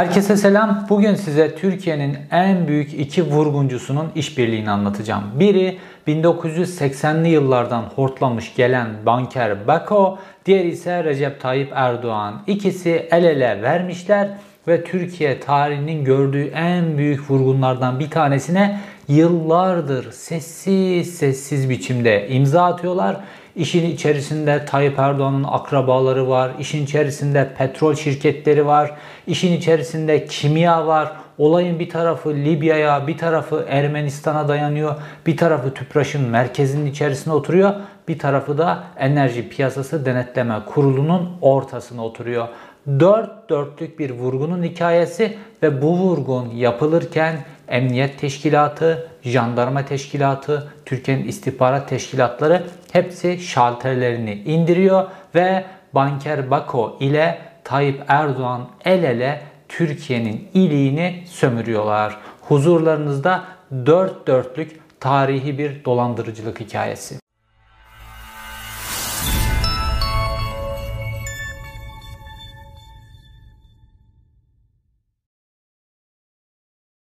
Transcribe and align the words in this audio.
Herkese 0.00 0.36
selam. 0.36 0.86
Bugün 0.88 1.14
size 1.14 1.54
Türkiye'nin 1.54 2.18
en 2.30 2.68
büyük 2.68 2.94
iki 2.94 3.22
vurguncusunun 3.22 4.12
işbirliğini 4.14 4.70
anlatacağım. 4.70 5.24
Biri 5.34 5.78
1980'li 6.08 7.28
yıllardan 7.28 7.82
hortlamış 7.82 8.54
gelen 8.54 8.86
banker 9.06 9.68
Beko, 9.68 10.18
diğeri 10.46 10.68
ise 10.68 11.04
Recep 11.04 11.40
Tayyip 11.40 11.72
Erdoğan. 11.74 12.42
İkisi 12.46 13.08
el 13.10 13.24
ele 13.24 13.62
vermişler 13.62 14.28
ve 14.68 14.84
Türkiye 14.84 15.40
tarihinin 15.40 16.04
gördüğü 16.04 16.46
en 16.46 16.98
büyük 16.98 17.30
vurgunlardan 17.30 18.00
bir 18.00 18.10
tanesine 18.10 18.80
yıllardır 19.08 20.12
sessiz 20.12 21.14
sessiz 21.14 21.70
biçimde 21.70 22.28
imza 22.28 22.64
atıyorlar. 22.64 23.16
İşin 23.56 23.90
içerisinde 23.90 24.64
Tayyip 24.64 24.98
Erdoğan'ın 24.98 25.44
akrabaları 25.44 26.28
var, 26.28 26.50
işin 26.58 26.84
içerisinde 26.84 27.48
petrol 27.58 27.94
şirketleri 27.94 28.66
var, 28.66 28.94
işin 29.26 29.52
içerisinde 29.52 30.24
kimya 30.24 30.86
var. 30.86 31.12
Olayın 31.38 31.78
bir 31.78 31.88
tarafı 31.88 32.34
Libya'ya, 32.34 33.06
bir 33.06 33.18
tarafı 33.18 33.66
Ermenistan'a 33.68 34.48
dayanıyor, 34.48 34.94
bir 35.26 35.36
tarafı 35.36 35.74
TÜPRAŞ'ın 35.74 36.22
merkezinin 36.22 36.90
içerisine 36.90 37.34
oturuyor, 37.34 37.74
bir 38.08 38.18
tarafı 38.18 38.58
da 38.58 38.84
Enerji 38.98 39.48
Piyasası 39.48 40.06
Denetleme 40.06 40.54
Kurulu'nun 40.66 41.30
ortasına 41.40 42.04
oturuyor 42.04 42.48
dört 42.86 43.50
dörtlük 43.50 43.98
bir 43.98 44.10
vurgunun 44.10 44.62
hikayesi 44.62 45.36
ve 45.62 45.82
bu 45.82 45.98
vurgun 45.98 46.50
yapılırken 46.50 47.38
Emniyet 47.70 48.18
Teşkilatı, 48.18 49.08
Jandarma 49.22 49.84
Teşkilatı, 49.84 50.72
Türkiye'nin 50.86 51.28
istihbarat 51.28 51.88
teşkilatları 51.88 52.62
hepsi 52.92 53.38
şalterlerini 53.38 54.32
indiriyor 54.32 55.04
ve 55.34 55.64
Banker 55.94 56.50
Bako 56.50 56.96
ile 57.00 57.38
Tayyip 57.64 58.02
Erdoğan 58.08 58.68
el 58.84 59.02
ele 59.02 59.42
Türkiye'nin 59.68 60.48
iliğini 60.54 61.24
sömürüyorlar. 61.26 62.16
Huzurlarınızda 62.40 63.44
dört 63.86 64.26
dörtlük 64.26 64.80
tarihi 65.00 65.58
bir 65.58 65.84
dolandırıcılık 65.84 66.60
hikayesi. 66.60 67.29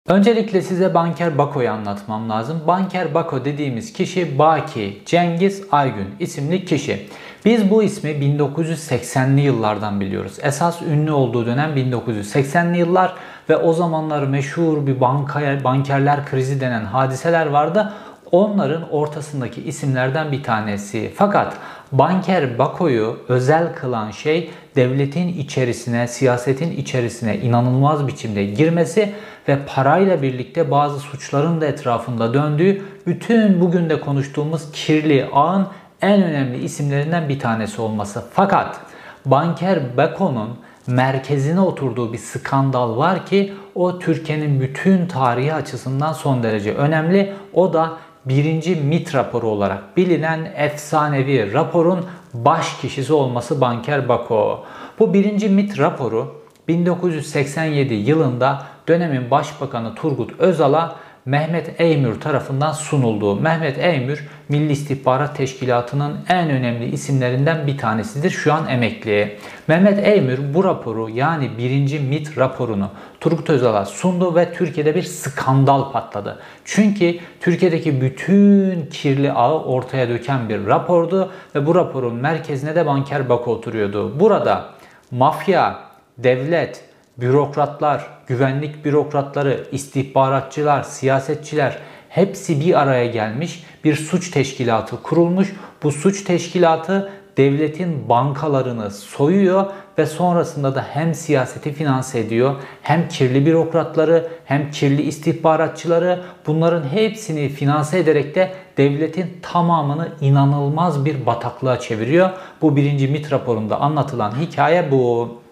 Öncelikle 0.09 0.61
size 0.61 0.93
Banker 0.93 1.37
Bako'yu 1.37 1.71
anlatmam 1.71 2.29
lazım. 2.29 2.61
Banker 2.67 3.13
Bako 3.13 3.45
dediğimiz 3.45 3.93
kişi 3.93 4.39
Baki 4.39 5.01
Cengiz 5.05 5.63
Aygün 5.71 6.15
isimli 6.19 6.65
kişi. 6.65 7.07
Biz 7.45 7.69
bu 7.69 7.83
ismi 7.83 8.09
1980'li 8.09 9.41
yıllardan 9.41 9.99
biliyoruz. 9.99 10.37
Esas 10.41 10.81
ünlü 10.81 11.11
olduğu 11.11 11.45
dönem 11.45 11.77
1980'li 11.77 12.77
yıllar 12.77 13.15
ve 13.49 13.57
o 13.57 13.73
zamanlar 13.73 14.23
meşhur 14.23 14.87
bir 14.87 15.01
banka, 15.01 15.63
bankerler 15.63 16.25
krizi 16.25 16.61
denen 16.61 16.85
hadiseler 16.85 17.45
vardı. 17.45 17.93
Onların 18.35 18.89
ortasındaki 18.91 19.61
isimlerden 19.61 20.31
bir 20.31 20.43
tanesi. 20.43 21.11
Fakat 21.15 21.57
Banker 21.91 22.57
Bako'yu 22.57 23.19
özel 23.27 23.75
kılan 23.75 24.11
şey 24.11 24.49
devletin 24.75 25.27
içerisine, 25.27 26.07
siyasetin 26.07 26.71
içerisine 26.77 27.37
inanılmaz 27.37 28.07
biçimde 28.07 28.45
girmesi 28.45 29.13
ve 29.47 29.57
parayla 29.67 30.21
birlikte 30.21 30.71
bazı 30.71 30.99
suçların 30.99 31.61
da 31.61 31.65
etrafında 31.65 32.33
döndüğü 32.33 32.81
bütün 33.07 33.61
bugün 33.61 33.89
de 33.89 34.01
konuştuğumuz 34.01 34.71
kirli 34.71 35.29
ağın 35.33 35.67
en 36.01 36.23
önemli 36.23 36.63
isimlerinden 36.63 37.29
bir 37.29 37.39
tanesi 37.39 37.81
olması. 37.81 38.23
Fakat 38.33 38.79
Banker 39.25 39.97
Bako'nun 39.97 40.49
merkezine 40.87 41.59
oturduğu 41.59 42.13
bir 42.13 42.17
skandal 42.17 42.97
var 42.97 43.25
ki 43.25 43.53
o 43.75 43.99
Türkiye'nin 43.99 44.61
bütün 44.61 45.07
tarihi 45.07 45.53
açısından 45.53 46.13
son 46.13 46.43
derece 46.43 46.73
önemli. 46.73 47.33
O 47.53 47.73
da 47.73 47.97
birinci 48.25 48.75
MIT 48.75 49.15
raporu 49.15 49.47
olarak 49.47 49.97
bilinen 49.97 50.53
efsanevi 50.55 51.53
raporun 51.53 52.05
baş 52.33 52.77
kişisi 52.77 53.13
olması 53.13 53.61
Banker 53.61 54.09
Bako. 54.09 54.63
Bu 54.99 55.13
birinci 55.13 55.49
MIT 55.49 55.79
raporu 55.79 56.41
1987 56.67 57.93
yılında 57.93 58.61
dönemin 58.87 59.31
Başbakanı 59.31 59.95
Turgut 59.95 60.39
Özal'a 60.39 60.95
Mehmet 61.25 61.81
Eymür 61.81 62.21
tarafından 62.21 62.71
sunulduğu. 62.71 63.35
Mehmet 63.35 63.77
Eymür 63.77 64.27
Milli 64.49 64.71
İstihbarat 64.71 65.37
Teşkilatı'nın 65.37 66.17
en 66.29 66.49
önemli 66.49 66.85
isimlerinden 66.85 67.67
bir 67.67 67.77
tanesidir. 67.77 68.29
Şu 68.29 68.53
an 68.53 68.67
emekli. 68.67 69.37
Mehmet 69.67 70.07
Eymür 70.07 70.53
bu 70.53 70.63
raporu 70.63 71.09
yani 71.09 71.49
birinci 71.57 71.99
MIT 71.99 72.37
raporunu 72.37 72.89
Turgut 73.19 73.49
Özal'a 73.49 73.85
sundu 73.85 74.35
ve 74.35 74.53
Türkiye'de 74.53 74.95
bir 74.95 75.03
skandal 75.03 75.91
patladı. 75.91 76.39
Çünkü 76.65 77.15
Türkiye'deki 77.41 78.01
bütün 78.01 78.85
kirli 78.85 79.31
ağı 79.31 79.63
ortaya 79.63 80.09
döken 80.09 80.49
bir 80.49 80.65
rapordu 80.65 81.31
ve 81.55 81.65
bu 81.65 81.75
raporun 81.75 82.15
merkezine 82.15 82.75
de 82.75 82.85
Banker 82.85 83.29
Bako 83.29 83.51
oturuyordu. 83.51 84.19
Burada 84.19 84.65
mafya, 85.11 85.79
devlet, 86.17 86.83
bürokratlar, 87.17 88.07
güvenlik 88.27 88.85
bürokratları, 88.85 89.67
istihbaratçılar, 89.71 90.83
siyasetçiler 90.83 91.77
hepsi 92.09 92.61
bir 92.61 92.81
araya 92.81 93.05
gelmiş 93.05 93.63
bir 93.83 93.95
suç 93.95 94.31
teşkilatı 94.31 95.03
kurulmuş. 95.03 95.53
Bu 95.83 95.91
suç 95.91 96.23
teşkilatı 96.23 97.11
devletin 97.37 98.09
bankalarını 98.09 98.91
soyuyor 98.91 99.65
ve 99.97 100.05
sonrasında 100.05 100.75
da 100.75 100.85
hem 100.93 101.13
siyaseti 101.13 101.73
finanse 101.73 102.19
ediyor 102.19 102.55
hem 102.81 103.07
kirli 103.07 103.45
bürokratları 103.45 104.27
hem 104.45 104.71
kirli 104.71 105.01
istihbaratçıları 105.01 106.21
bunların 106.47 106.83
hepsini 106.87 107.49
finanse 107.49 107.99
ederek 107.99 108.35
de 108.35 108.51
devletin 108.77 109.39
tamamını 109.41 110.07
inanılmaz 110.21 111.05
bir 111.05 111.25
bataklığa 111.25 111.79
çeviriyor. 111.79 112.29
Bu 112.61 112.75
birinci 112.75 113.07
MIT 113.07 113.31
raporunda 113.31 113.81
anlatılan 113.81 114.31
hikaye 114.41 114.91
bu. 114.91 115.44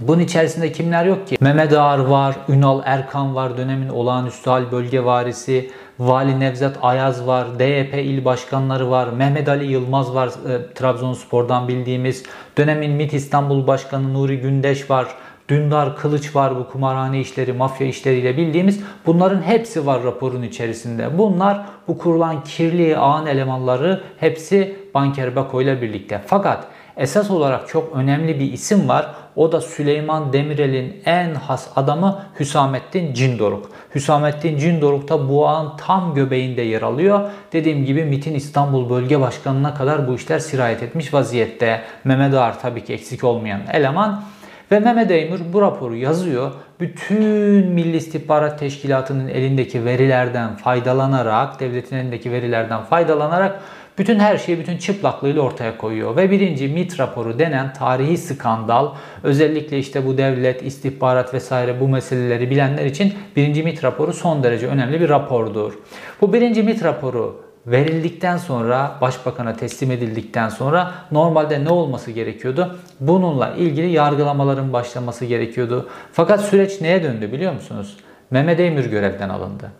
Bunun 0.00 0.20
içerisinde 0.20 0.72
kimler 0.72 1.04
yok 1.04 1.26
ki? 1.26 1.36
Mehmet 1.40 1.72
Ağar 1.72 1.98
var, 1.98 2.36
Ünal 2.48 2.82
Erkan 2.84 3.34
var, 3.34 3.56
dönemin 3.56 3.88
olağanüstü 3.88 4.50
hal 4.50 4.72
bölge 4.72 5.04
varisi, 5.04 5.70
Vali 5.98 6.40
Nevzat 6.40 6.78
Ayaz 6.82 7.26
var, 7.26 7.58
DYP 7.58 7.94
il 7.94 8.24
başkanları 8.24 8.90
var, 8.90 9.08
Mehmet 9.08 9.48
Ali 9.48 9.72
Yılmaz 9.72 10.14
var, 10.14 10.28
e, 10.28 10.74
Trabzonspor'dan 10.74 11.68
bildiğimiz, 11.68 12.24
dönemin 12.58 12.90
MİT 12.90 13.14
İstanbul 13.14 13.66
Başkanı 13.66 14.14
Nuri 14.14 14.40
Gündeş 14.40 14.90
var, 14.90 15.06
Dündar 15.48 15.96
Kılıç 15.96 16.36
var 16.36 16.56
bu 16.56 16.68
kumarhane 16.68 17.20
işleri, 17.20 17.52
mafya 17.52 17.86
işleriyle 17.86 18.36
bildiğimiz. 18.36 18.80
Bunların 19.06 19.42
hepsi 19.42 19.86
var 19.86 20.04
raporun 20.04 20.42
içerisinde. 20.42 21.18
Bunlar 21.18 21.66
bu 21.88 21.98
kurulan 21.98 22.44
kirli 22.44 22.96
ağın 22.96 23.26
elemanları 23.26 24.00
hepsi 24.20 24.76
Banker 24.94 25.36
Bako 25.36 25.62
ile 25.62 25.82
birlikte. 25.82 26.20
Fakat 26.26 26.66
esas 26.96 27.30
olarak 27.30 27.68
çok 27.68 27.96
önemli 27.96 28.40
bir 28.40 28.52
isim 28.52 28.88
var. 28.88 29.06
O 29.36 29.52
da 29.52 29.60
Süleyman 29.60 30.32
Demirel'in 30.32 31.02
en 31.04 31.34
has 31.34 31.68
adamı 31.76 32.22
Hüsamettin 32.40 33.14
Cindoruk. 33.14 33.70
Hüsamettin 33.94 34.58
Cindoruk 34.58 35.08
da 35.08 35.28
bu 35.28 35.48
ağın 35.48 35.76
tam 35.76 36.14
göbeğinde 36.14 36.62
yer 36.62 36.82
alıyor. 36.82 37.20
Dediğim 37.52 37.84
gibi 37.84 38.04
MIT'in 38.04 38.34
İstanbul 38.34 38.90
Bölge 38.90 39.20
Başkanı'na 39.20 39.74
kadar 39.74 40.08
bu 40.08 40.14
işler 40.14 40.38
sirayet 40.38 40.82
etmiş 40.82 41.14
vaziyette. 41.14 41.80
Mehmet 42.04 42.34
Ağar 42.34 42.60
tabii 42.60 42.84
ki 42.84 42.92
eksik 42.92 43.24
olmayan 43.24 43.60
eleman. 43.72 44.22
Ve 44.70 44.80
Mehmet 44.80 45.10
Eymür 45.10 45.40
bu 45.52 45.62
raporu 45.62 45.96
yazıyor. 45.96 46.52
Bütün 46.80 47.66
Milli 47.66 47.96
İstihbarat 47.96 48.58
Teşkilatı'nın 48.58 49.28
elindeki 49.28 49.84
verilerden 49.84 50.56
faydalanarak, 50.56 51.60
devletin 51.60 51.96
elindeki 51.96 52.32
verilerden 52.32 52.82
faydalanarak 52.82 53.60
bütün 54.00 54.18
her 54.18 54.38
şeyi 54.38 54.58
bütün 54.58 54.78
çıplaklığıyla 54.78 55.42
ortaya 55.42 55.78
koyuyor. 55.78 56.16
Ve 56.16 56.30
birinci 56.30 56.68
MIT 56.68 57.00
raporu 57.00 57.38
denen 57.38 57.72
tarihi 57.72 58.18
skandal 58.18 58.88
özellikle 59.22 59.78
işte 59.78 60.06
bu 60.06 60.18
devlet, 60.18 60.62
istihbarat 60.62 61.34
vesaire 61.34 61.80
bu 61.80 61.88
meseleleri 61.88 62.50
bilenler 62.50 62.86
için 62.86 63.14
birinci 63.36 63.62
MIT 63.62 63.84
raporu 63.84 64.12
son 64.12 64.42
derece 64.42 64.66
önemli 64.66 65.00
bir 65.00 65.08
rapordur. 65.08 65.72
Bu 66.20 66.32
birinci 66.32 66.62
MIT 66.62 66.84
raporu 66.84 67.42
verildikten 67.66 68.36
sonra 68.36 68.96
başbakana 69.00 69.56
teslim 69.56 69.90
edildikten 69.90 70.48
sonra 70.48 70.92
normalde 71.12 71.64
ne 71.64 71.70
olması 71.70 72.10
gerekiyordu? 72.10 72.78
Bununla 73.00 73.54
ilgili 73.54 73.90
yargılamaların 73.90 74.72
başlaması 74.72 75.24
gerekiyordu. 75.24 75.88
Fakat 76.12 76.40
süreç 76.40 76.80
neye 76.80 77.02
döndü 77.02 77.32
biliyor 77.32 77.52
musunuz? 77.52 77.96
Mehmet 78.30 78.60
Eymür 78.60 78.84
görevden 78.84 79.28
alındı. 79.28 79.70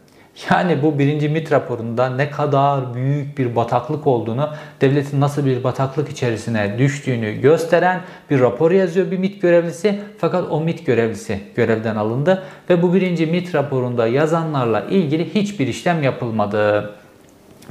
Yani 0.50 0.82
bu 0.82 0.98
birinci 0.98 1.28
MIT 1.28 1.52
raporunda 1.52 2.10
ne 2.10 2.30
kadar 2.30 2.94
büyük 2.94 3.38
bir 3.38 3.56
bataklık 3.56 4.06
olduğunu, 4.06 4.50
devletin 4.80 5.20
nasıl 5.20 5.46
bir 5.46 5.64
bataklık 5.64 6.08
içerisine 6.08 6.78
düştüğünü 6.78 7.40
gösteren 7.40 8.00
bir 8.30 8.40
rapor 8.40 8.70
yazıyor 8.70 9.10
bir 9.10 9.18
MIT 9.18 9.42
görevlisi. 9.42 10.00
Fakat 10.18 10.50
o 10.50 10.60
MIT 10.60 10.86
görevlisi 10.86 11.40
görevden 11.56 11.96
alındı 11.96 12.42
ve 12.70 12.82
bu 12.82 12.94
birinci 12.94 13.26
MIT 13.26 13.54
raporunda 13.54 14.06
yazanlarla 14.06 14.80
ilgili 14.80 15.34
hiçbir 15.34 15.68
işlem 15.68 16.02
yapılmadı. 16.02 16.90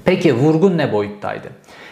Peki 0.06 0.33
vurgun 0.33 0.77
ne 0.77 0.94
boyuttaydı? 0.94 1.47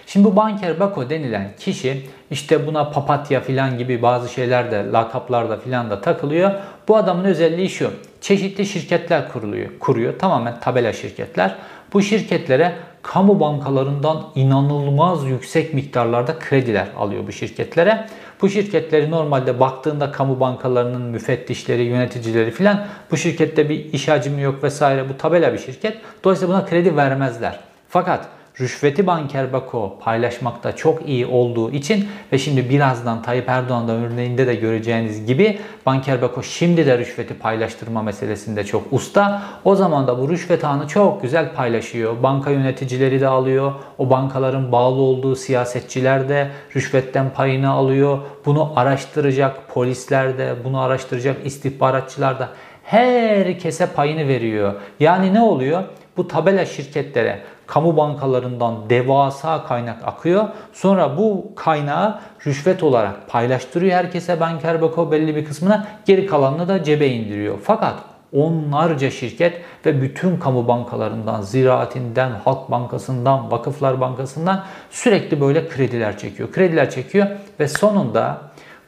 Şimdi 0.08 0.26
bu 0.26 0.36
Banker 0.36 0.80
Bako 0.80 1.10
denilen 1.10 1.52
kişi 1.60 2.04
işte 2.32 2.68
buna 2.68 2.90
papatya 2.90 3.42
filan 3.42 3.78
gibi 3.78 4.02
bazı 4.02 4.30
şeyler 4.30 4.72
de 4.72 4.86
lakaplarda 4.92 5.58
filan 5.58 5.90
da 5.90 6.02
takılıyor. 6.02 6.52
Bu 6.88 6.98
adamın 6.98 7.24
özelliği 7.24 7.70
şu. 7.70 7.92
Çeşitli 8.22 8.66
şirketler 8.66 9.32
kuruluyor, 9.32 9.70
kuruyor. 9.80 10.20
Tamamen 10.20 10.60
tabela 10.60 10.94
şirketler. 10.94 11.56
Bu 11.94 12.02
şirketlere 12.02 12.76
kamu 13.02 13.40
bankalarından 13.40 14.24
inanılmaz 14.36 15.26
yüksek 15.26 15.74
miktarlarda 15.74 16.40
krediler 16.40 16.88
alıyor 16.98 17.28
bu 17.28 17.32
şirketlere. 17.32 18.08
Bu 18.42 18.50
şirketleri 18.50 19.12
normalde 19.12 19.60
baktığında 19.60 20.12
kamu 20.12 20.40
bankalarının 20.40 21.02
müfettişleri, 21.02 21.84
yöneticileri 21.84 22.52
filan 22.52 22.86
bu 23.12 23.18
şirkette 23.18 23.70
bir 23.70 23.94
iş 23.94 24.08
hacmi 24.08 24.42
yok 24.42 24.64
vesaire 24.64 25.10
bu 25.10 25.18
tabela 25.18 25.54
bir 25.54 25.58
şirket. 25.58 25.98
Dolayısıyla 26.24 26.54
buna 26.54 26.66
kredi 26.66 26.96
vermezler. 26.96 27.60
Fakat 27.90 28.28
rüşveti 28.60 29.08
Banker 29.08 29.54
Bako 29.54 29.98
paylaşmakta 30.00 30.76
çok 30.76 31.08
iyi 31.08 31.26
olduğu 31.26 31.72
için 31.72 32.08
ve 32.34 32.38
şimdi 32.38 32.70
birazdan 32.70 33.22
Tayyip 33.22 33.50
Erdoğan 33.50 33.88
da 33.88 33.92
örneğinde 33.92 34.48
de 34.48 34.56
göreceğiniz 34.56 35.26
gibi 35.26 35.60
Banker 35.86 36.22
Bako 36.22 36.44
şimdi 36.44 36.86
de 36.86 36.98
rüşveti 36.98 37.34
paylaştırma 37.34 38.02
meselesinde 38.02 38.64
çok 38.64 38.94
usta. 38.94 39.44
O 39.66 39.76
zaman 39.76 40.08
da 40.08 40.20
bu 40.20 40.30
rüşvet 40.30 40.66
ağını 40.66 40.88
çok 40.88 41.22
güzel 41.22 41.54
paylaşıyor. 41.54 42.24
Banka 42.24 42.52
yöneticileri 42.52 43.22
de 43.22 43.28
alıyor. 43.28 43.72
O 43.98 44.10
bankaların 44.10 44.72
bağlı 44.72 45.02
olduğu 45.02 45.36
siyasetçiler 45.36 46.30
de 46.30 46.52
rüşvetten 46.76 47.30
payını 47.34 47.70
alıyor. 47.70 48.20
Bunu 48.46 48.74
araştıracak 48.76 49.70
polisler 49.74 50.38
de, 50.38 50.56
bunu 50.64 50.80
araştıracak 50.80 51.46
istihbaratçılar 51.46 52.40
da 52.40 52.50
herkese 52.84 53.86
payını 53.86 54.28
veriyor. 54.28 54.74
Yani 55.00 55.34
ne 55.34 55.42
oluyor? 55.42 55.84
Bu 56.18 56.28
tabela 56.28 56.66
şirketlere 56.66 57.40
kamu 57.68 57.98
bankalarından 57.98 58.90
devasa 58.90 59.64
kaynak 59.64 59.98
akıyor. 60.06 60.48
Sonra 60.74 61.18
bu 61.18 61.52
kaynağı 61.56 62.20
rüşvet 62.46 62.84
olarak 62.84 63.30
paylaştırıyor 63.30 63.94
herkese 63.94 64.40
Banker 64.40 64.82
Beko 64.82 65.12
belli 65.12 65.36
bir 65.36 65.46
kısmına 65.46 65.88
geri 66.06 66.26
kalanını 66.26 66.68
da 66.68 66.84
cebe 66.84 67.08
indiriyor. 67.08 67.58
Fakat 67.64 67.96
onlarca 68.34 69.12
şirket 69.12 69.62
ve 69.86 70.02
bütün 70.02 70.38
kamu 70.38 70.68
bankalarından, 70.68 71.42
ziraatinden, 71.42 72.32
Halk 72.46 72.72
Bankası'ndan, 72.72 73.52
Vakıflar 73.52 74.02
Bankası'ndan 74.02 74.64
sürekli 74.90 75.42
böyle 75.42 75.68
krediler 75.68 76.18
çekiyor. 76.18 76.52
Krediler 76.52 76.90
çekiyor 76.90 77.28
ve 77.60 77.68
sonunda 77.68 78.42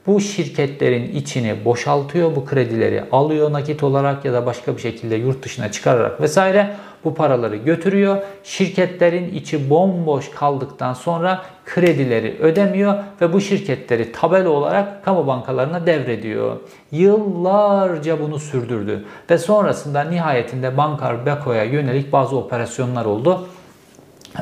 bu 0.08 0.22
şirketlerin 0.22 1.16
içini 1.16 1.66
boşaltıyor, 1.66 2.36
bu 2.36 2.46
kredileri 2.46 3.04
alıyor 3.12 3.54
nakit 3.54 3.84
olarak 3.84 4.26
ya 4.26 4.34
da 4.34 4.46
başka 4.46 4.76
bir 4.76 4.82
şekilde 4.82 5.16
yurt 5.16 5.44
dışına 5.44 5.72
çıkararak 5.72 6.22
vesaire 6.22 6.76
bu 7.04 7.16
paraları 7.16 7.56
götürüyor. 7.56 8.18
Şirketlerin 8.44 9.34
içi 9.34 9.70
bomboş 9.70 10.32
kaldıktan 10.32 10.94
sonra 10.94 11.42
kredileri 11.66 12.38
ödemiyor 12.40 12.96
ve 13.22 13.34
bu 13.34 13.42
şirketleri 13.42 14.12
tabela 14.12 14.50
olarak 14.50 15.06
kamu 15.06 15.28
bankalarına 15.28 15.86
devrediyor. 15.86 16.58
Yıllarca 16.92 18.20
bunu 18.20 18.40
sürdürdü 18.40 19.06
ve 19.30 19.38
sonrasında 19.38 20.02
nihayetinde 20.02 20.78
Bankar 20.78 21.26
Beko'ya 21.26 21.64
yönelik 21.64 22.12
bazı 22.12 22.38
operasyonlar 22.38 23.06
oldu. 23.06 23.48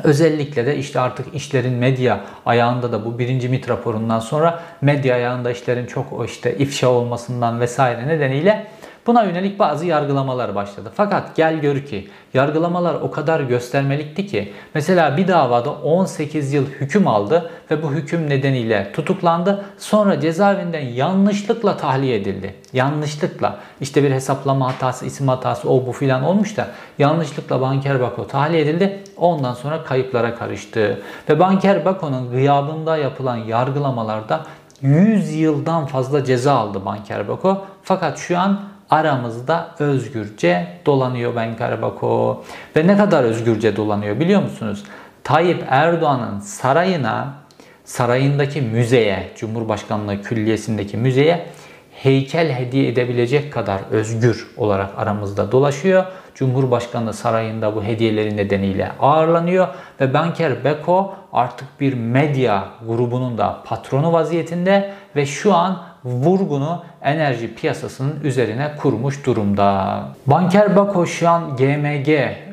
Özellikle 0.04 0.66
de 0.66 0.76
işte 0.76 1.00
artık 1.00 1.34
işlerin 1.34 1.72
medya 1.72 2.20
ayağında 2.46 2.92
da 2.92 3.04
bu 3.04 3.18
birinci 3.18 3.48
MIT 3.48 3.68
raporundan 3.68 4.20
sonra 4.20 4.62
medya 4.80 5.14
ayağında 5.14 5.50
işlerin 5.50 5.86
çok 5.86 6.28
işte 6.28 6.58
ifşa 6.58 6.88
olmasından 6.88 7.60
vesaire 7.60 8.08
nedeniyle 8.08 8.66
Buna 9.08 9.24
yönelik 9.24 9.58
bazı 9.58 9.86
yargılamalar 9.86 10.54
başladı. 10.54 10.90
Fakat 10.94 11.36
gel 11.36 11.60
gör 11.60 11.80
ki 11.80 12.08
yargılamalar 12.34 12.94
o 12.94 13.10
kadar 13.10 13.40
göstermelikti 13.40 14.26
ki 14.26 14.52
mesela 14.74 15.16
bir 15.16 15.28
davada 15.28 15.70
18 15.70 16.52
yıl 16.52 16.66
hüküm 16.66 17.08
aldı 17.08 17.50
ve 17.70 17.82
bu 17.82 17.92
hüküm 17.92 18.30
nedeniyle 18.30 18.92
tutuklandı. 18.92 19.64
Sonra 19.78 20.20
cezaevinden 20.20 20.80
yanlışlıkla 20.80 21.76
tahliye 21.76 22.16
edildi. 22.16 22.54
Yanlışlıkla 22.72 23.56
işte 23.80 24.02
bir 24.02 24.10
hesaplama 24.10 24.68
hatası, 24.68 25.06
isim 25.06 25.28
hatası 25.28 25.70
o 25.70 25.86
bu 25.86 25.92
filan 25.92 26.22
olmuş 26.22 26.56
da 26.56 26.68
yanlışlıkla 26.98 27.60
Banker 27.60 28.00
Bako 28.00 28.26
tahliye 28.26 28.62
edildi. 28.62 29.04
Ondan 29.16 29.54
sonra 29.54 29.84
kayıplara 29.84 30.34
karıştı. 30.34 31.02
Ve 31.28 31.40
Banker 31.40 31.84
Bako'nun 31.84 32.30
gıyabında 32.30 32.96
yapılan 32.96 33.36
yargılamalarda 33.36 34.40
100 34.82 35.34
yıldan 35.34 35.86
fazla 35.86 36.24
ceza 36.24 36.54
aldı 36.54 36.84
Banker 36.84 37.28
Bako. 37.28 37.64
Fakat 37.82 38.18
şu 38.18 38.38
an 38.38 38.60
aramızda 38.90 39.74
özgürce 39.78 40.66
dolanıyor 40.86 41.36
Ben 41.36 41.56
Karbako. 41.56 42.44
Ve 42.76 42.86
ne 42.86 42.96
kadar 42.96 43.24
özgürce 43.24 43.76
dolanıyor 43.76 44.20
biliyor 44.20 44.42
musunuz? 44.42 44.84
Tayyip 45.24 45.64
Erdoğan'ın 45.68 46.40
sarayına, 46.40 47.34
sarayındaki 47.84 48.60
müzeye, 48.60 49.28
Cumhurbaşkanlığı 49.36 50.22
Külliyesi'ndeki 50.22 50.96
müzeye 50.96 51.46
heykel 52.02 52.52
hediye 52.52 52.88
edebilecek 52.88 53.52
kadar 53.52 53.80
özgür 53.90 54.46
olarak 54.56 54.90
aramızda 54.96 55.52
dolaşıyor. 55.52 56.04
Cumhurbaşkanı 56.34 57.12
sarayında 57.12 57.76
bu 57.76 57.84
hediyeleri 57.84 58.36
nedeniyle 58.36 58.92
ağırlanıyor 59.00 59.68
ve 60.00 60.14
Banker 60.14 60.64
Beko 60.64 61.14
artık 61.32 61.80
bir 61.80 61.94
medya 61.94 62.68
grubunun 62.86 63.38
da 63.38 63.62
patronu 63.64 64.12
vaziyetinde 64.12 64.92
ve 65.16 65.26
şu 65.26 65.54
an 65.54 65.82
vurgunu 66.04 66.84
enerji 67.02 67.54
piyasasının 67.54 68.20
üzerine 68.24 68.70
kurmuş 68.82 69.26
durumda. 69.26 70.02
Banker 70.26 70.76
Bako 70.76 71.06
şu 71.06 71.28
an 71.28 71.56
GMG 71.56 72.08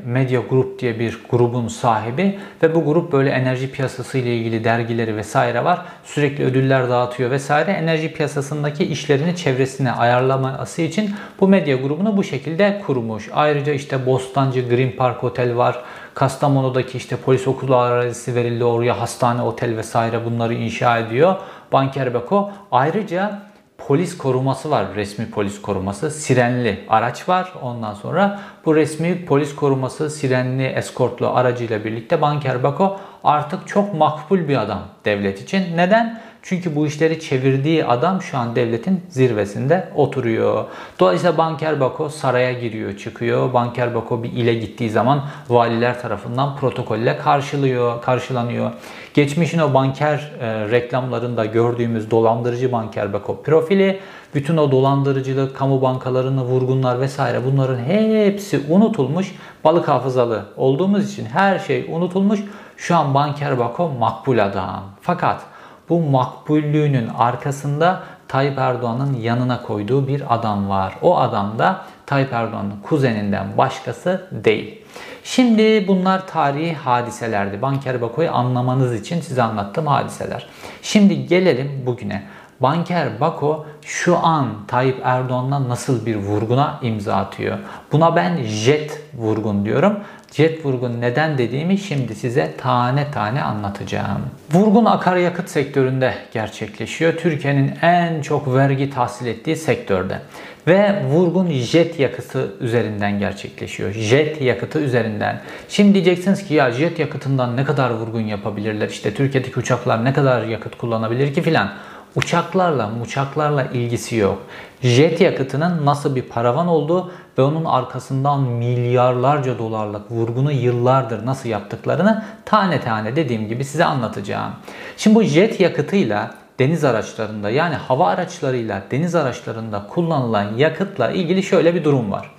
Media 0.06 0.42
Group 0.50 0.80
diye 0.80 1.00
bir 1.00 1.20
grubun 1.32 1.68
sahibi 1.68 2.40
ve 2.64 2.76
bu 2.76 2.86
grup 2.86 3.12
böyle 3.12 3.30
enerji 3.30 3.72
piyasası 3.72 4.18
ile 4.18 4.38
ilgili 4.38 4.64
dergileri 4.64 5.18
vesaire 5.18 5.64
var. 5.64 5.82
Sürekli 6.04 6.44
ödüller 6.44 6.90
dağıtıyor 6.90 7.32
vesaire. 7.32 7.72
Enerji 7.72 8.14
piyasasındaki 8.14 8.86
işlerini 8.86 9.36
çevresine 9.36 9.92
ayarlaması 9.92 10.82
için 10.82 11.16
bu 11.40 11.48
medya 11.48 11.76
grubunu 11.76 12.18
bu 12.18 12.24
şekilde 12.24 12.82
kurmuş. 12.86 13.30
Ayrıca 13.34 13.74
işte 13.74 14.06
Bostancı 14.06 14.70
Green 14.70 14.92
Park 14.92 15.24
Hotel 15.24 15.58
var. 15.58 15.84
Kastamonu'daki 16.14 16.98
işte 16.98 17.16
polis 17.16 17.48
okulu 17.48 17.76
arazisi 17.76 18.36
verildi 18.36 18.64
oraya 18.64 19.00
hastane, 19.00 19.42
otel 19.42 19.78
vesaire 19.78 20.26
bunları 20.26 20.54
inşa 20.54 20.98
ediyor. 20.98 21.36
Banker 21.72 22.14
Beko. 22.14 22.52
Ayrıca 22.72 23.42
polis 23.78 24.18
koruması 24.18 24.72
var. 24.72 24.86
Resmi 24.96 25.32
polis 25.32 25.62
koruması. 25.62 26.12
Sirenli 26.12 26.86
araç 26.90 27.30
var. 27.30 27.54
Ondan 27.62 27.94
sonra 27.94 28.40
bu 28.66 28.76
resmi 28.76 29.26
polis 29.26 29.56
koruması 29.56 30.10
sirenli 30.10 30.66
eskortlu 30.66 31.30
aracıyla 31.30 31.84
birlikte 31.84 32.22
Banker 32.22 32.64
Bako 32.64 33.00
artık 33.24 33.68
çok 33.68 33.94
makbul 33.94 34.48
bir 34.48 34.58
adam 34.58 34.82
devlet 35.06 35.42
için. 35.42 35.78
Neden? 35.78 36.22
Çünkü 36.48 36.76
bu 36.76 36.88
işleri 36.88 37.20
çevirdiği 37.20 37.86
adam 37.86 38.22
şu 38.22 38.38
an 38.38 38.56
devletin 38.56 39.02
zirvesinde 39.10 39.90
oturuyor. 39.96 40.66
Dolayısıyla 41.00 41.38
Banker 41.38 41.80
Bako 41.80 42.10
saraya 42.10 42.54
giriyor, 42.54 42.98
çıkıyor. 42.98 43.54
Banker 43.54 43.96
Bako 43.96 44.24
bir 44.24 44.32
ile 44.32 44.54
gittiği 44.54 44.90
zaman 44.90 45.24
valiler 45.50 46.02
tarafından 46.02 46.56
protokolle 46.56 47.18
karşılıyor, 47.18 48.02
karşılanıyor. 48.02 48.72
Geçmişin 49.14 49.60
o 49.60 49.74
banker 49.74 50.32
e, 50.40 50.70
reklamlarında 50.72 51.46
gördüğümüz 51.46 52.12
dolandırıcı 52.12 52.72
Banker 52.72 53.14
Bako 53.14 53.42
profili, 53.42 54.00
bütün 54.36 54.58
o 54.58 54.72
dolandırıcılık, 54.72 55.56
kamu 55.58 55.82
bankalarını, 55.82 56.42
vurgunlar 56.42 57.00
vesaire 57.02 57.46
bunların 57.46 57.80
hepsi 57.80 58.62
unutulmuş. 58.70 59.36
Balık 59.64 59.88
hafızalı 59.88 60.46
olduğumuz 60.58 61.14
için 61.14 61.26
her 61.26 61.60
şey 61.60 61.86
unutulmuş. 61.90 62.40
Şu 62.78 62.96
an 62.96 63.14
Banker 63.14 63.60
Bako 63.60 63.90
makbul 64.00 64.38
adam. 64.38 64.84
Fakat 65.02 65.55
bu 65.90 66.02
makbullüğünün 66.02 67.08
arkasında 67.08 68.04
Tayyip 68.28 68.58
Erdoğan'ın 68.58 69.14
yanına 69.14 69.62
koyduğu 69.62 70.08
bir 70.08 70.36
adam 70.36 70.70
var. 70.70 70.96
O 71.02 71.18
adam 71.18 71.60
da 71.60 71.82
Tayyip 72.06 72.34
Erdoğan'ın 72.34 72.74
kuzeninden 72.84 73.58
başkası 73.58 74.28
değil. 74.32 74.82
Şimdi 75.24 75.88
bunlar 75.88 76.28
tarihi 76.28 76.74
hadiselerdi. 76.74 77.62
Banker 77.62 78.02
Bako'yu 78.02 78.32
anlamanız 78.32 79.02
için 79.02 79.22
size 79.22 79.44
anlattığım 79.44 79.88
hadiseler. 79.88 80.48
Şimdi 80.82 81.28
gelelim 81.28 81.84
bugüne. 81.86 82.24
Banker 82.60 83.20
Bako 83.20 83.66
şu 83.82 84.18
an 84.18 84.48
Tayyip 84.68 84.98
Erdoğan'dan 85.04 85.70
nasıl 85.70 86.06
bir 86.06 86.16
vurguna 86.16 86.80
imza 86.82 87.16
atıyor? 87.16 87.58
Buna 87.92 88.16
ben 88.16 88.44
jet 88.44 89.02
vurgun 89.14 89.66
diyorum. 89.66 90.00
Jet 90.32 90.66
vurgun 90.66 91.02
neden 91.02 91.38
dediğimi 91.38 91.78
şimdi 91.78 92.16
size 92.16 92.54
tane 92.58 93.12
tane 93.12 93.44
anlatacağım. 93.44 94.22
Vurgun 94.54 94.86
akaryakıt 94.86 95.50
sektöründe 95.50 96.14
gerçekleşiyor. 96.34 97.14
Türkiye'nin 97.14 97.74
en 97.82 98.22
çok 98.22 98.56
vergi 98.56 98.90
tahsil 98.90 99.26
ettiği 99.26 99.56
sektörde. 99.56 100.20
Ve 100.68 101.04
vurgun 101.04 101.50
jet 101.50 102.00
yakıtı 102.00 102.54
üzerinden 102.60 103.20
gerçekleşiyor. 103.20 103.92
Jet 103.92 104.42
yakıtı 104.42 104.80
üzerinden. 104.80 105.42
Şimdi 105.70 105.94
diyeceksiniz 105.94 106.48
ki 106.48 106.54
ya 106.54 106.72
jet 106.72 107.00
yakıtından 107.00 107.58
ne 107.58 107.64
kadar 107.64 107.90
vurgun 107.90 108.22
yapabilirler? 108.22 108.90
İşte 108.90 109.14
Türkiye'deki 109.14 109.60
uçaklar 109.60 110.06
ne 110.06 110.14
kadar 110.14 110.44
yakıt 110.44 110.78
kullanabilir 110.78 111.34
ki 111.34 111.42
filan. 111.42 111.72
Uçaklarla 112.16 112.92
uçaklarla 113.04 113.64
ilgisi 113.64 114.16
yok. 114.16 114.42
Jet 114.82 115.22
yakıtının 115.22 115.86
nasıl 115.86 116.16
bir 116.16 116.22
paravan 116.22 116.68
olduğu 116.68 117.12
ve 117.38 117.42
onun 117.42 117.66
arkasından 117.66 118.42
milyarlarca 118.42 119.60
dolarlık 119.60 120.12
vurgunu 120.12 120.52
yıllardır 120.52 121.26
nasıl 121.26 121.50
yaptıklarını 121.50 122.26
tane 122.46 122.82
tane 122.82 123.16
dediğim 123.16 123.48
gibi 123.48 123.66
size 123.66 123.86
anlatacağım. 123.86 124.52
Şimdi 124.98 125.16
bu 125.16 125.24
jet 125.24 125.60
yakıtıyla 125.60 126.32
deniz 126.60 126.84
araçlarında 126.84 127.50
yani 127.50 127.76
hava 127.76 128.08
araçlarıyla 128.08 128.82
deniz 128.92 129.16
araçlarında 129.16 129.88
kullanılan 129.90 130.58
yakıtla 130.58 131.12
ilgili 131.12 131.44
şöyle 131.44 131.76
bir 131.76 131.84
durum 131.84 132.12
var. 132.12 132.32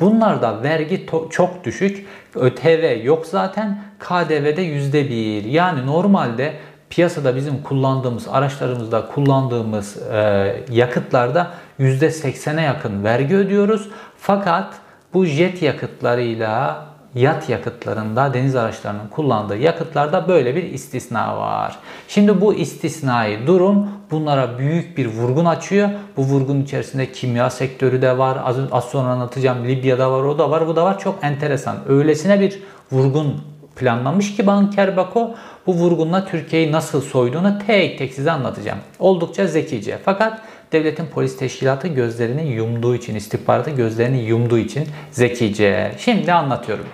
Bunlarda 0.00 0.62
vergi 0.62 1.06
çok 1.30 1.64
düşük. 1.64 2.06
ÖTV 2.34 3.04
yok 3.04 3.26
zaten. 3.26 3.82
KDV'de 3.98 4.62
%1. 4.62 5.48
Yani 5.48 5.86
normalde 5.86 6.54
piyasada 6.94 7.36
bizim 7.36 7.62
kullandığımız 7.62 8.28
araçlarımızda 8.28 9.06
kullandığımız 9.06 9.96
e, 10.12 10.64
yakıtlarda 10.70 11.50
%80'e 11.80 12.62
yakın 12.62 13.04
vergi 13.04 13.36
ödüyoruz. 13.36 13.88
Fakat 14.18 14.74
bu 15.14 15.24
jet 15.24 15.62
yakıtlarıyla 15.62 16.86
yat 17.14 17.48
yakıtlarında 17.48 18.34
deniz 18.34 18.56
araçlarının 18.56 19.08
kullandığı 19.08 19.56
yakıtlarda 19.56 20.28
böyle 20.28 20.56
bir 20.56 20.62
istisna 20.62 21.38
var. 21.38 21.78
Şimdi 22.08 22.40
bu 22.40 22.54
istisnai 22.54 23.46
durum 23.46 23.88
bunlara 24.10 24.58
büyük 24.58 24.98
bir 24.98 25.06
vurgun 25.06 25.44
açıyor. 25.44 25.88
Bu 26.16 26.22
vurgun 26.22 26.62
içerisinde 26.62 27.12
kimya 27.12 27.50
sektörü 27.50 28.02
de 28.02 28.18
var. 28.18 28.38
Az, 28.44 28.56
az 28.72 28.84
sonra 28.84 29.08
anlatacağım 29.08 29.64
Libya'da 29.64 30.12
var, 30.12 30.22
o 30.22 30.38
da 30.38 30.50
var, 30.50 30.68
bu 30.68 30.76
da 30.76 30.84
var. 30.84 30.98
Çok 30.98 31.24
enteresan. 31.24 31.76
Öylesine 31.88 32.40
bir 32.40 32.62
vurgun 32.92 33.53
planlamış 33.76 34.36
ki 34.36 34.46
Banker 34.46 34.96
Bako 34.96 35.34
bu 35.66 35.74
vurgunla 35.74 36.24
Türkiye'yi 36.24 36.72
nasıl 36.72 37.00
soyduğunu 37.00 37.58
tek 37.66 37.98
tek 37.98 38.14
size 38.14 38.30
anlatacağım. 38.30 38.78
Oldukça 38.98 39.46
zekice. 39.46 39.98
Fakat 40.04 40.40
devletin 40.72 41.06
polis 41.06 41.36
teşkilatı 41.36 41.88
gözlerini 41.88 42.48
yumduğu 42.48 42.94
için, 42.94 43.14
istihbaratı 43.14 43.70
gözlerini 43.70 44.22
yumduğu 44.22 44.58
için 44.58 44.88
zekice. 45.10 45.94
Şimdi 45.98 46.32
anlatıyorum. 46.32 46.86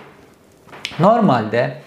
Normalde 0.99 1.77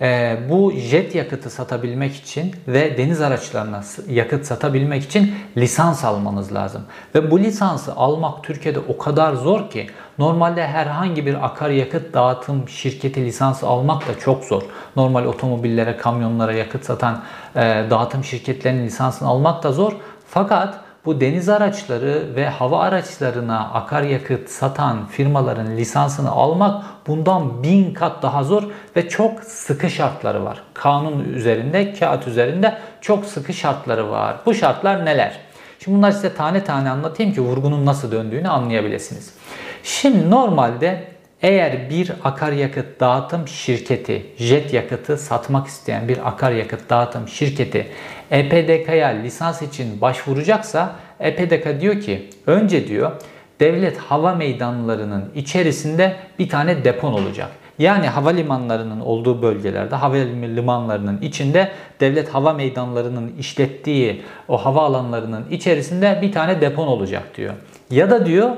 e, 0.00 0.38
bu 0.50 0.72
jet 0.72 1.14
yakıtı 1.14 1.50
satabilmek 1.50 2.14
için 2.16 2.54
ve 2.68 2.98
deniz 2.98 3.20
araçlarına 3.20 3.82
yakıt 4.08 4.46
satabilmek 4.46 5.02
için 5.02 5.34
lisans 5.56 6.04
almanız 6.04 6.54
lazım. 6.54 6.82
Ve 7.14 7.30
bu 7.30 7.40
lisansı 7.40 7.94
almak 7.94 8.44
Türkiye'de 8.44 8.78
o 8.88 8.98
kadar 8.98 9.34
zor 9.34 9.70
ki 9.70 9.86
normalde 10.18 10.66
herhangi 10.66 11.26
bir 11.26 11.46
akaryakıt 11.46 12.14
dağıtım 12.14 12.68
şirketi 12.68 13.24
lisansı 13.24 13.66
almak 13.66 14.08
da 14.08 14.18
çok 14.18 14.44
zor. 14.44 14.62
Normal 14.96 15.24
otomobillere, 15.24 15.96
kamyonlara 15.96 16.52
yakıt 16.52 16.84
satan 16.84 17.22
e, 17.56 17.60
dağıtım 17.90 18.24
şirketlerinin 18.24 18.86
lisansını 18.86 19.28
almak 19.28 19.62
da 19.62 19.72
zor. 19.72 19.92
Fakat 20.26 20.85
bu 21.06 21.20
deniz 21.20 21.48
araçları 21.48 22.36
ve 22.36 22.48
hava 22.48 22.80
araçlarına 22.80 23.70
akaryakıt 23.72 24.50
satan 24.50 25.06
firmaların 25.06 25.76
lisansını 25.76 26.30
almak 26.30 26.84
bundan 27.06 27.62
bin 27.62 27.94
kat 27.94 28.22
daha 28.22 28.44
zor 28.44 28.62
ve 28.96 29.08
çok 29.08 29.44
sıkı 29.44 29.90
şartları 29.90 30.44
var. 30.44 30.62
Kanun 30.74 31.24
üzerinde, 31.24 31.92
kağıt 31.92 32.28
üzerinde 32.28 32.78
çok 33.00 33.24
sıkı 33.24 33.52
şartları 33.52 34.10
var. 34.10 34.36
Bu 34.46 34.54
şartlar 34.54 35.04
neler? 35.04 35.38
Şimdi 35.78 35.98
bunları 35.98 36.12
size 36.12 36.34
tane 36.34 36.64
tane 36.64 36.90
anlatayım 36.90 37.32
ki 37.32 37.40
vurgunun 37.40 37.86
nasıl 37.86 38.12
döndüğünü 38.12 38.48
anlayabilirsiniz. 38.48 39.34
Şimdi 39.82 40.30
normalde 40.30 41.04
eğer 41.42 41.90
bir 41.90 42.12
akaryakıt 42.24 43.00
dağıtım 43.00 43.48
şirketi, 43.48 44.26
jet 44.36 44.72
yakıtı 44.74 45.16
satmak 45.16 45.66
isteyen 45.66 46.08
bir 46.08 46.28
akaryakıt 46.28 46.90
dağıtım 46.90 47.28
şirketi 47.28 47.86
EPDK'ya 48.30 49.08
lisans 49.08 49.62
için 49.62 50.00
başvuracaksa 50.00 50.92
EPDK 51.20 51.80
diyor 51.80 52.00
ki 52.00 52.30
önce 52.46 52.88
diyor 52.88 53.12
devlet 53.60 53.98
hava 53.98 54.34
meydanlarının 54.34 55.32
içerisinde 55.34 56.16
bir 56.38 56.48
tane 56.48 56.84
depon 56.84 57.12
olacak. 57.12 57.50
Yani 57.78 58.06
havalimanlarının 58.06 59.00
olduğu 59.00 59.42
bölgelerde, 59.42 59.94
havalimanlarının 59.94 61.20
içinde 61.20 61.70
devlet 62.00 62.28
hava 62.28 62.52
meydanlarının 62.52 63.36
işlettiği 63.38 64.22
o 64.48 64.58
hava 64.58 64.80
alanlarının 64.80 65.44
içerisinde 65.50 66.18
bir 66.22 66.32
tane 66.32 66.60
depon 66.60 66.86
olacak 66.86 67.36
diyor. 67.36 67.54
Ya 67.90 68.10
da 68.10 68.26
diyor 68.26 68.50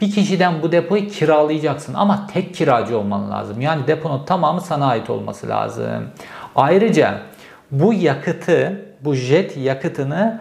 bir 0.00 0.10
kişiden 0.10 0.62
bu 0.62 0.72
depoyu 0.72 1.08
kiralayacaksın 1.08 1.94
ama 1.94 2.26
tek 2.26 2.54
kiracı 2.54 2.98
olman 2.98 3.30
lazım. 3.30 3.60
Yani 3.60 3.86
deponun 3.86 4.24
tamamı 4.24 4.60
sana 4.60 4.86
ait 4.86 5.10
olması 5.10 5.48
lazım. 5.48 6.04
Ayrıca 6.56 7.20
bu 7.70 7.94
yakıtı, 7.94 8.86
bu 9.00 9.14
jet 9.14 9.56
yakıtını 9.56 10.40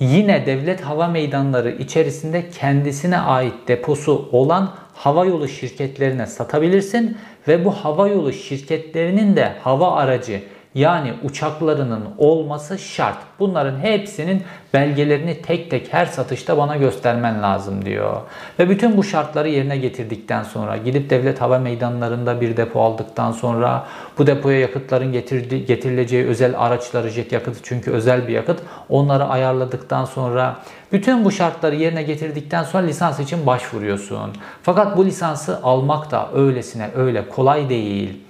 yine 0.00 0.46
devlet 0.46 0.80
hava 0.80 1.08
meydanları 1.08 1.70
içerisinde 1.70 2.50
kendisine 2.50 3.18
ait 3.18 3.54
deposu 3.68 4.28
olan 4.32 4.70
havayolu 4.94 5.48
şirketlerine 5.48 6.26
satabilirsin 6.26 7.18
ve 7.48 7.64
bu 7.64 7.70
havayolu 7.70 8.32
şirketlerinin 8.32 9.36
de 9.36 9.52
hava 9.62 9.92
aracı 9.92 10.42
yani 10.74 11.14
uçaklarının 11.22 12.04
olması 12.18 12.78
şart. 12.78 13.18
Bunların 13.38 13.78
hepsinin 13.78 14.42
belgelerini 14.74 15.42
tek 15.42 15.70
tek 15.70 15.92
her 15.92 16.06
satışta 16.06 16.58
bana 16.58 16.76
göstermen 16.76 17.42
lazım 17.42 17.84
diyor. 17.84 18.20
Ve 18.58 18.70
bütün 18.70 18.96
bu 18.96 19.04
şartları 19.04 19.48
yerine 19.48 19.76
getirdikten 19.76 20.42
sonra 20.42 20.76
gidip 20.76 21.10
devlet 21.10 21.40
hava 21.40 21.58
meydanlarında 21.58 22.40
bir 22.40 22.56
depo 22.56 22.82
aldıktan 22.82 23.32
sonra 23.32 23.86
bu 24.18 24.26
depoya 24.26 24.60
yakıtların 24.60 25.12
getirdi, 25.12 25.66
getirileceği 25.66 26.26
özel 26.26 26.54
araçları 26.58 27.08
jet 27.08 27.32
yakıtı 27.32 27.58
çünkü 27.62 27.90
özel 27.90 28.28
bir 28.28 28.32
yakıt 28.32 28.60
onları 28.88 29.24
ayarladıktan 29.24 30.04
sonra 30.04 30.56
bütün 30.92 31.24
bu 31.24 31.30
şartları 31.30 31.74
yerine 31.74 32.02
getirdikten 32.02 32.62
sonra 32.62 32.86
lisans 32.86 33.20
için 33.20 33.46
başvuruyorsun. 33.46 34.30
Fakat 34.62 34.96
bu 34.96 35.06
lisansı 35.06 35.62
almak 35.62 36.10
da 36.10 36.28
öylesine 36.34 36.90
öyle 36.96 37.28
kolay 37.28 37.68
değil. 37.68 38.23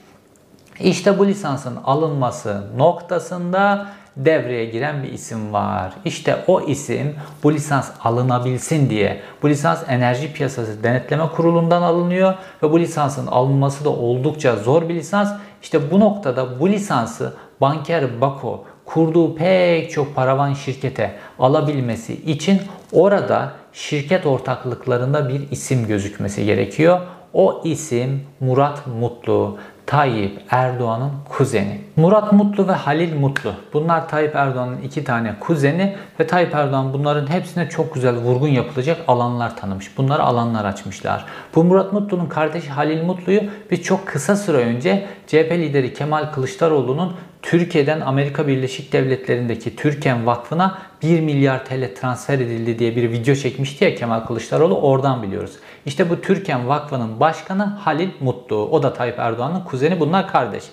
İşte 0.81 1.19
bu 1.19 1.27
lisansın 1.27 1.79
alınması 1.85 2.63
noktasında 2.77 3.87
devreye 4.17 4.65
giren 4.65 5.03
bir 5.03 5.13
isim 5.13 5.53
var. 5.53 5.93
İşte 6.05 6.45
o 6.47 6.61
isim 6.61 7.15
bu 7.43 7.53
lisans 7.53 7.91
alınabilsin 8.05 8.91
diye 8.91 9.21
bu 9.43 9.49
lisans 9.49 9.83
Enerji 9.89 10.33
Piyasası 10.33 10.83
Denetleme 10.83 11.29
Kurulu'ndan 11.37 11.83
alınıyor 11.83 12.35
ve 12.63 12.71
bu 12.71 12.81
lisansın 12.81 13.27
alınması 13.27 13.85
da 13.85 13.91
oldukça 13.91 14.57
zor 14.57 14.89
bir 14.89 14.95
lisans. 14.95 15.33
İşte 15.63 15.91
bu 15.91 16.01
noktada 16.01 16.61
bu 16.61 16.69
lisansı 16.69 17.33
Banker 17.61 18.21
Bako 18.21 18.65
kurduğu 18.85 19.35
pek 19.35 19.91
çok 19.91 20.15
paravan 20.15 20.55
şirkete 20.55 21.17
alabilmesi 21.39 22.15
için 22.15 22.61
orada 22.93 23.53
şirket 23.73 24.27
ortaklıklarında 24.27 25.29
bir 25.29 25.51
isim 25.51 25.87
gözükmesi 25.87 26.45
gerekiyor. 26.45 27.01
O 27.33 27.63
isim 27.65 28.23
Murat 28.41 28.87
Mutlu. 28.87 29.59
Tayyip 29.87 30.41
Erdoğan'ın 30.51 31.11
kuzeni. 31.29 31.81
Murat 31.97 32.33
Mutlu 32.33 32.69
ve 32.69 32.73
Halil 32.73 33.15
Mutlu. 33.15 33.55
Bunlar 33.73 34.09
Tayyip 34.09 34.37
Erdoğan'ın 34.37 34.83
iki 34.83 35.05
tane 35.05 35.35
kuzeni 35.41 35.97
ve 36.21 36.27
Tayyip 36.27 36.55
Erdoğan 36.55 36.93
bunların 36.93 37.27
hepsine 37.27 37.69
çok 37.69 37.95
güzel 37.95 38.17
vurgun 38.17 38.49
yapılacak 38.49 38.99
alanlar 39.09 39.57
tanımış. 39.57 39.99
Bunları 39.99 40.23
alanlar 40.23 40.65
açmışlar. 40.65 41.25
Bu 41.55 41.65
Murat 41.65 41.93
Mutlu'nun 41.93 42.27
kardeşi 42.27 42.71
Halil 42.71 43.03
Mutlu'yu 43.03 43.43
biz 43.71 43.83
çok 43.83 44.07
kısa 44.07 44.37
süre 44.37 44.57
önce 44.57 45.07
CHP 45.27 45.53
lideri 45.53 45.95
Kemal 45.95 46.33
Kılıçdaroğlu'nun 46.33 47.13
Türkiye'den 47.45 48.01
Amerika 48.01 48.49
Birleşik 48.49 48.93
Devletleri'ndeki 48.93 49.77
Türken 49.77 50.27
Vakfı'na 50.27 50.79
1 51.03 51.21
milyar 51.21 51.65
TL 51.65 51.95
transfer 52.01 52.35
edildi 52.35 52.79
diye 52.79 52.97
bir 52.97 53.11
video 53.11 53.35
çekmişti 53.35 53.85
ya 53.85 53.95
Kemal 53.95 54.21
Kılıçdaroğlu 54.21 54.81
oradan 54.81 55.23
biliyoruz. 55.23 55.53
İşte 55.87 56.11
bu 56.11 56.21
Türken 56.21 56.69
Vakfı'nın 56.69 57.21
başkanı 57.21 57.65
Halil 57.65 58.09
Mutlu. 58.21 58.57
O 58.57 58.83
da 58.83 58.93
Tayyip 58.93 59.19
Erdoğan'ın 59.19 59.61
kuzeni. 59.61 60.01
Bunlar 60.01 60.29
kardeş. 60.29 60.65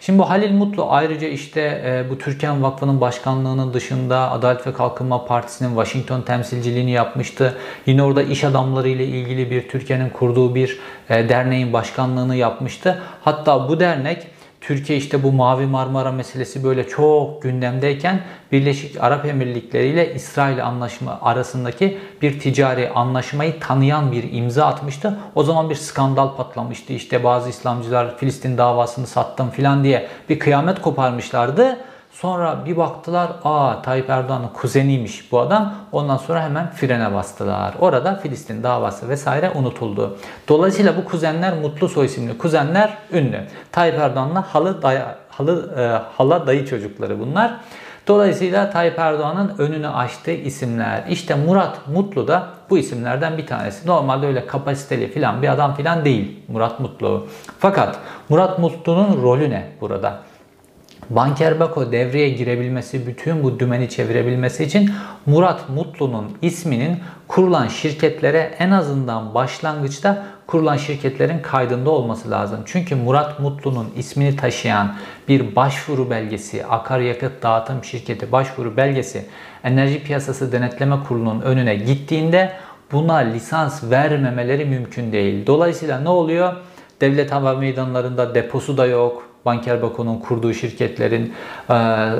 Şimdi 0.00 0.18
bu 0.18 0.30
Halil 0.30 0.52
Mutlu 0.52 0.92
ayrıca 0.92 1.28
işte 1.28 1.60
e, 1.60 2.10
bu 2.10 2.18
Türkan 2.18 2.62
Vakfı'nın 2.62 3.00
başkanlığının 3.00 3.74
dışında 3.74 4.30
Adalet 4.30 4.66
ve 4.66 4.72
Kalkınma 4.72 5.26
Partisi'nin 5.26 5.68
Washington 5.68 6.22
temsilciliğini 6.22 6.90
yapmıştı. 6.90 7.56
Yine 7.86 8.02
orada 8.02 8.22
iş 8.22 8.44
adamları 8.44 8.88
ile 8.88 9.04
ilgili 9.04 9.50
bir 9.50 9.68
Türkiye'nin 9.68 10.10
kurduğu 10.10 10.54
bir 10.54 10.78
e, 11.08 11.28
derneğin 11.28 11.72
başkanlığını 11.72 12.36
yapmıştı. 12.36 13.02
Hatta 13.24 13.68
bu 13.68 13.80
dernek 13.80 14.26
Türkiye 14.66 14.98
işte 14.98 15.22
bu 15.22 15.32
Mavi 15.32 15.66
Marmara 15.66 16.12
meselesi 16.12 16.64
böyle 16.64 16.88
çok 16.88 17.42
gündemdeyken 17.42 18.20
Birleşik 18.52 19.02
Arap 19.02 19.26
Emirlikleri 19.26 19.86
ile 19.86 20.14
İsrail 20.14 20.66
anlaşma 20.66 21.18
arasındaki 21.22 21.98
bir 22.22 22.40
ticari 22.40 22.90
anlaşmayı 22.90 23.60
tanıyan 23.60 24.12
bir 24.12 24.32
imza 24.32 24.66
atmıştı. 24.66 25.18
O 25.34 25.42
zaman 25.42 25.70
bir 25.70 25.74
skandal 25.74 26.36
patlamıştı. 26.36 26.92
İşte 26.92 27.24
bazı 27.24 27.50
İslamcılar 27.50 28.18
Filistin 28.18 28.58
davasını 28.58 29.06
sattım 29.06 29.50
filan 29.50 29.84
diye 29.84 30.08
bir 30.28 30.38
kıyamet 30.38 30.80
koparmışlardı. 30.80 31.78
Sonra 32.20 32.58
bir 32.66 32.76
baktılar 32.76 33.30
aa 33.44 33.82
Tayyip 33.82 34.10
Erdoğan'ın 34.10 34.48
kuzeniymiş 34.48 35.32
bu 35.32 35.40
adam. 35.40 35.74
Ondan 35.92 36.16
sonra 36.16 36.42
hemen 36.42 36.70
frene 36.70 37.14
bastılar. 37.14 37.74
Orada 37.80 38.16
Filistin 38.16 38.62
davası 38.62 39.08
vesaire 39.08 39.50
unutuldu. 39.54 40.18
Dolayısıyla 40.48 40.96
bu 40.96 41.04
kuzenler 41.04 41.54
Mutlu 41.54 41.88
Soy 41.88 42.06
isimli 42.06 42.38
kuzenler 42.38 42.98
ünlü. 43.12 43.40
Tayyip 43.72 43.98
Erdoğan'la 43.98 44.54
halı 44.54 44.82
daya, 44.82 45.16
halı 45.28 45.74
e, 45.78 45.82
hala 46.16 46.46
dayı 46.46 46.66
çocukları 46.66 47.20
bunlar. 47.20 47.54
Dolayısıyla 48.06 48.70
Tayyip 48.70 48.98
Erdoğan'ın 48.98 49.54
önünü 49.58 49.88
açtığı 49.88 50.30
isimler. 50.30 51.04
İşte 51.08 51.34
Murat 51.34 51.88
Mutlu 51.88 52.28
da 52.28 52.46
bu 52.70 52.78
isimlerden 52.78 53.38
bir 53.38 53.46
tanesi. 53.46 53.88
Normalde 53.88 54.26
öyle 54.26 54.46
kapasiteli 54.46 55.12
filan 55.12 55.42
bir 55.42 55.48
adam 55.48 55.74
filan 55.74 56.04
değil 56.04 56.40
Murat 56.48 56.80
Mutlu. 56.80 57.26
Fakat 57.58 57.98
Murat 58.28 58.58
Mutlu'nun 58.58 59.22
rolü 59.22 59.50
ne 59.50 59.68
burada? 59.80 60.20
Banker 61.10 61.60
Bako 61.60 61.92
devreye 61.92 62.28
girebilmesi, 62.28 63.06
bütün 63.06 63.42
bu 63.42 63.60
dümeni 63.60 63.88
çevirebilmesi 63.88 64.64
için 64.64 64.90
Murat 65.26 65.68
Mutlu'nun 65.68 66.26
isminin 66.42 66.98
kurulan 67.28 67.68
şirketlere 67.68 68.54
en 68.58 68.70
azından 68.70 69.34
başlangıçta 69.34 70.24
kurulan 70.46 70.76
şirketlerin 70.76 71.38
kaydında 71.38 71.90
olması 71.90 72.30
lazım. 72.30 72.60
Çünkü 72.66 72.94
Murat 72.94 73.40
Mutlu'nun 73.40 73.88
ismini 73.96 74.36
taşıyan 74.36 74.94
bir 75.28 75.56
başvuru 75.56 76.10
belgesi, 76.10 76.66
akaryakıt 76.66 77.42
dağıtım 77.42 77.84
şirketi 77.84 78.32
başvuru 78.32 78.76
belgesi 78.76 79.26
Enerji 79.64 80.02
Piyasası 80.02 80.52
Denetleme 80.52 80.96
Kurulu'nun 81.08 81.40
önüne 81.40 81.74
gittiğinde 81.74 82.52
buna 82.92 83.16
lisans 83.16 83.90
vermemeleri 83.90 84.64
mümkün 84.64 85.12
değil. 85.12 85.46
Dolayısıyla 85.46 86.00
ne 86.00 86.08
oluyor? 86.08 86.54
Devlet 87.00 87.32
hava 87.32 87.54
meydanlarında 87.54 88.34
deposu 88.34 88.76
da 88.76 88.86
yok, 88.86 89.33
Banker 89.44 89.82
Bako'nun 89.82 90.18
kurduğu 90.18 90.54
şirketlerin 90.54 91.32
e, 91.70 91.74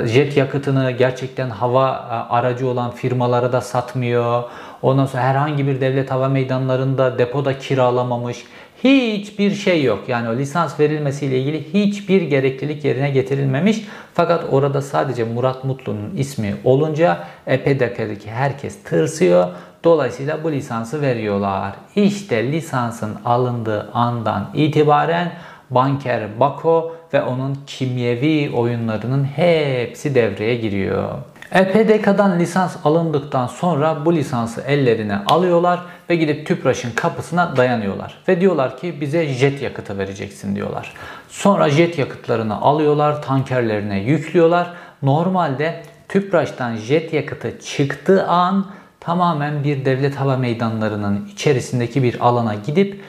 jet 0.06 0.36
yakıtını 0.36 0.90
gerçekten 0.90 1.50
hava 1.50 1.88
e, 1.88 2.34
aracı 2.34 2.68
olan 2.68 2.90
firmalara 2.90 3.52
da 3.52 3.60
satmıyor. 3.60 4.42
Ondan 4.82 5.06
sonra 5.06 5.22
herhangi 5.22 5.66
bir 5.66 5.80
devlet 5.80 6.10
hava 6.10 6.28
meydanlarında 6.28 7.18
depoda 7.18 7.58
kiralamamış. 7.58 8.44
Hiçbir 8.84 9.50
şey 9.54 9.82
yok. 9.82 9.98
Yani 10.08 10.28
o 10.28 10.36
lisans 10.36 10.80
verilmesiyle 10.80 11.38
ilgili 11.38 11.74
hiçbir 11.74 12.22
gereklilik 12.22 12.84
yerine 12.84 13.10
getirilmemiş. 13.10 13.84
Fakat 14.14 14.44
orada 14.50 14.82
sadece 14.82 15.24
Murat 15.24 15.64
Mutlu'nun 15.64 16.16
ismi 16.16 16.54
olunca 16.64 17.18
EPDK'daki 17.46 18.30
herkes 18.30 18.82
tırsıyor. 18.82 19.48
Dolayısıyla 19.84 20.44
bu 20.44 20.52
lisansı 20.52 21.02
veriyorlar. 21.02 21.72
İşte 21.96 22.52
lisansın 22.52 23.16
alındığı 23.24 23.90
andan 23.94 24.50
itibaren 24.54 25.32
Banker 25.70 26.40
Bako 26.40 26.96
ve 27.14 27.22
onun 27.22 27.58
kimyevi 27.66 28.50
oyunlarının 28.54 29.24
hepsi 29.24 30.14
devreye 30.14 30.56
giriyor. 30.56 31.08
EPDK'dan 31.52 32.38
lisans 32.38 32.76
alındıktan 32.84 33.46
sonra 33.46 34.04
bu 34.04 34.14
lisansı 34.14 34.60
ellerine 34.60 35.16
alıyorlar 35.26 35.80
ve 36.10 36.16
gidip 36.16 36.46
TÜPRAŞ'ın 36.46 36.90
kapısına 36.90 37.56
dayanıyorlar. 37.56 38.14
Ve 38.28 38.40
diyorlar 38.40 38.78
ki 38.78 39.00
bize 39.00 39.26
jet 39.26 39.62
yakıtı 39.62 39.98
vereceksin 39.98 40.56
diyorlar. 40.56 40.92
Sonra 41.28 41.70
jet 41.70 41.98
yakıtlarını 41.98 42.60
alıyorlar, 42.60 43.22
tankerlerine 43.22 44.00
yüklüyorlar. 44.00 44.72
Normalde 45.02 45.82
TÜPRAŞ'tan 46.08 46.76
jet 46.76 47.12
yakıtı 47.12 47.60
çıktığı 47.60 48.26
an 48.26 48.66
tamamen 49.00 49.64
bir 49.64 49.84
devlet 49.84 50.14
hava 50.14 50.36
meydanlarının 50.36 51.28
içerisindeki 51.32 52.02
bir 52.02 52.26
alana 52.26 52.54
gidip 52.54 53.00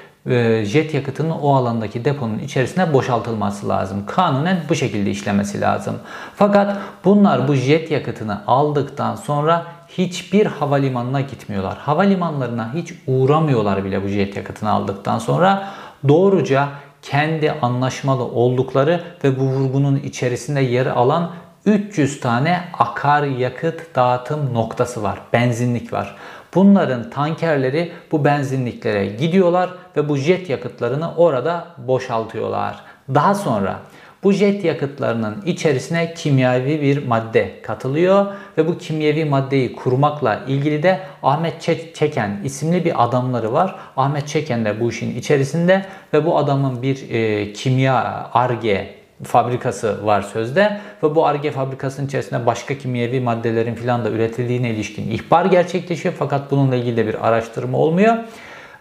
jet 0.63 0.93
yakıtının 0.93 1.29
o 1.29 1.55
alandaki 1.55 2.05
deponun 2.05 2.39
içerisine 2.39 2.93
boşaltılması 2.93 3.69
lazım. 3.69 4.05
Kanunen 4.05 4.57
bu 4.69 4.75
şekilde 4.75 5.11
işlemesi 5.11 5.61
lazım. 5.61 5.95
Fakat 6.35 6.77
bunlar 7.05 7.47
bu 7.47 7.55
jet 7.55 7.91
yakıtını 7.91 8.41
aldıktan 8.47 9.15
sonra 9.15 9.65
hiçbir 9.89 10.45
havalimanına 10.45 11.21
gitmiyorlar. 11.21 11.77
Havalimanlarına 11.77 12.73
hiç 12.73 12.93
uğramıyorlar 13.07 13.85
bile 13.85 14.03
bu 14.03 14.07
jet 14.07 14.37
yakıtını 14.37 14.69
aldıktan 14.69 15.19
sonra 15.19 15.67
doğruca 16.07 16.67
kendi 17.01 17.51
anlaşmalı 17.51 18.23
oldukları 18.23 19.03
ve 19.23 19.39
bu 19.39 19.43
vurgunun 19.43 19.95
içerisinde 19.95 20.61
yer 20.61 20.85
alan 20.85 21.31
300 21.65 22.19
tane 22.19 22.61
akaryakıt 22.79 23.95
dağıtım 23.95 24.53
noktası 24.53 25.03
var. 25.03 25.19
Benzinlik 25.33 25.93
var. 25.93 26.15
Bunların 26.55 27.09
tankerleri 27.09 27.91
bu 28.11 28.25
benzinliklere 28.25 29.05
gidiyorlar 29.05 29.69
ve 29.97 30.09
bu 30.09 30.17
jet 30.17 30.49
yakıtlarını 30.49 31.15
orada 31.15 31.67
boşaltıyorlar. 31.77 32.75
Daha 33.13 33.35
sonra 33.35 33.79
bu 34.23 34.31
jet 34.31 34.65
yakıtlarının 34.65 35.41
içerisine 35.45 36.13
kimyavi 36.13 36.81
bir 36.81 37.07
madde 37.07 37.61
katılıyor 37.61 38.25
ve 38.57 38.67
bu 38.67 38.77
kimyevi 38.77 39.25
maddeyi 39.25 39.75
kurmakla 39.75 40.39
ilgili 40.47 40.83
de 40.83 40.99
Ahmet 41.23 41.61
Çeken 41.95 42.39
isimli 42.43 42.85
bir 42.85 43.03
adamları 43.03 43.53
var. 43.53 43.75
Ahmet 43.97 44.27
Çeken 44.27 44.65
de 44.65 44.79
bu 44.79 44.89
işin 44.89 45.15
içerisinde 45.15 45.85
ve 46.13 46.25
bu 46.25 46.37
adamın 46.37 46.81
bir 46.81 47.09
e, 47.09 47.53
kimya 47.53 48.29
arge 48.33 49.04
fabrikası 49.23 50.05
var 50.05 50.21
sözde 50.21 50.79
ve 51.03 51.15
bu 51.15 51.25
ARGE 51.25 51.51
fabrikasının 51.51 52.07
içerisinde 52.07 52.45
başka 52.45 52.77
kimyevi 52.77 53.19
maddelerin 53.19 53.75
filan 53.75 54.05
da 54.05 54.09
üretildiğine 54.09 54.69
ilişkin 54.69 55.11
ihbar 55.11 55.45
gerçekleşiyor 55.45 56.15
fakat 56.19 56.51
bununla 56.51 56.75
ilgili 56.75 56.97
de 56.97 57.07
bir 57.07 57.27
araştırma 57.27 57.77
olmuyor. 57.77 58.15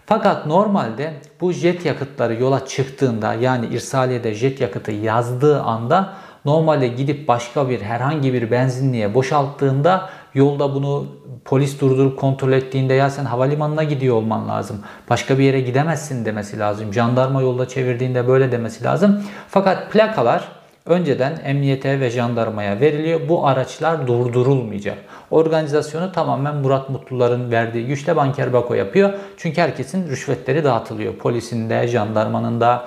Fakat 0.05 0.45
normalde 0.45 1.13
bu 1.41 1.51
jet 1.51 1.85
yakıtları 1.85 2.41
yola 2.41 2.65
çıktığında 2.65 3.33
yani 3.33 3.65
irsaliyede 3.65 4.33
jet 4.33 4.61
yakıtı 4.61 4.91
yazdığı 4.91 5.61
anda 5.61 6.13
normalde 6.45 6.87
gidip 6.87 7.27
başka 7.27 7.69
bir 7.69 7.81
herhangi 7.81 8.33
bir 8.33 8.51
benzinliğe 8.51 9.13
boşalttığında 9.13 10.09
yolda 10.33 10.75
bunu 10.75 11.05
polis 11.45 11.81
durdurup 11.81 12.19
kontrol 12.19 12.51
ettiğinde 12.51 12.93
ya 12.93 13.09
sen 13.09 13.25
havalimanına 13.25 13.83
gidiyor 13.83 14.15
olman 14.15 14.47
lazım. 14.47 14.81
Başka 15.09 15.37
bir 15.37 15.43
yere 15.43 15.61
gidemezsin 15.61 16.25
demesi 16.25 16.59
lazım. 16.59 16.93
Jandarma 16.93 17.41
yolda 17.41 17.67
çevirdiğinde 17.67 18.27
böyle 18.27 18.51
demesi 18.51 18.83
lazım. 18.83 19.23
Fakat 19.49 19.91
plakalar 19.91 20.47
önceden 20.85 21.39
emniyete 21.43 21.99
ve 21.99 22.09
jandarmaya 22.09 22.79
veriliyor. 22.79 23.21
Bu 23.29 23.47
araçlar 23.47 24.07
durdurulmayacak. 24.07 24.97
Organizasyonu 25.31 26.11
tamamen 26.11 26.55
Murat 26.55 26.89
Mutluların 26.89 27.51
verdiği 27.51 27.87
güçle 27.87 28.15
Banker 28.15 28.53
Bako 28.53 28.73
yapıyor. 28.73 29.13
Çünkü 29.37 29.61
herkesin 29.61 30.09
rüşvetleri 30.09 30.63
dağıtılıyor. 30.63 31.15
Polisinde, 31.15 31.87
jandarmanın 31.87 32.61
da, 32.61 32.85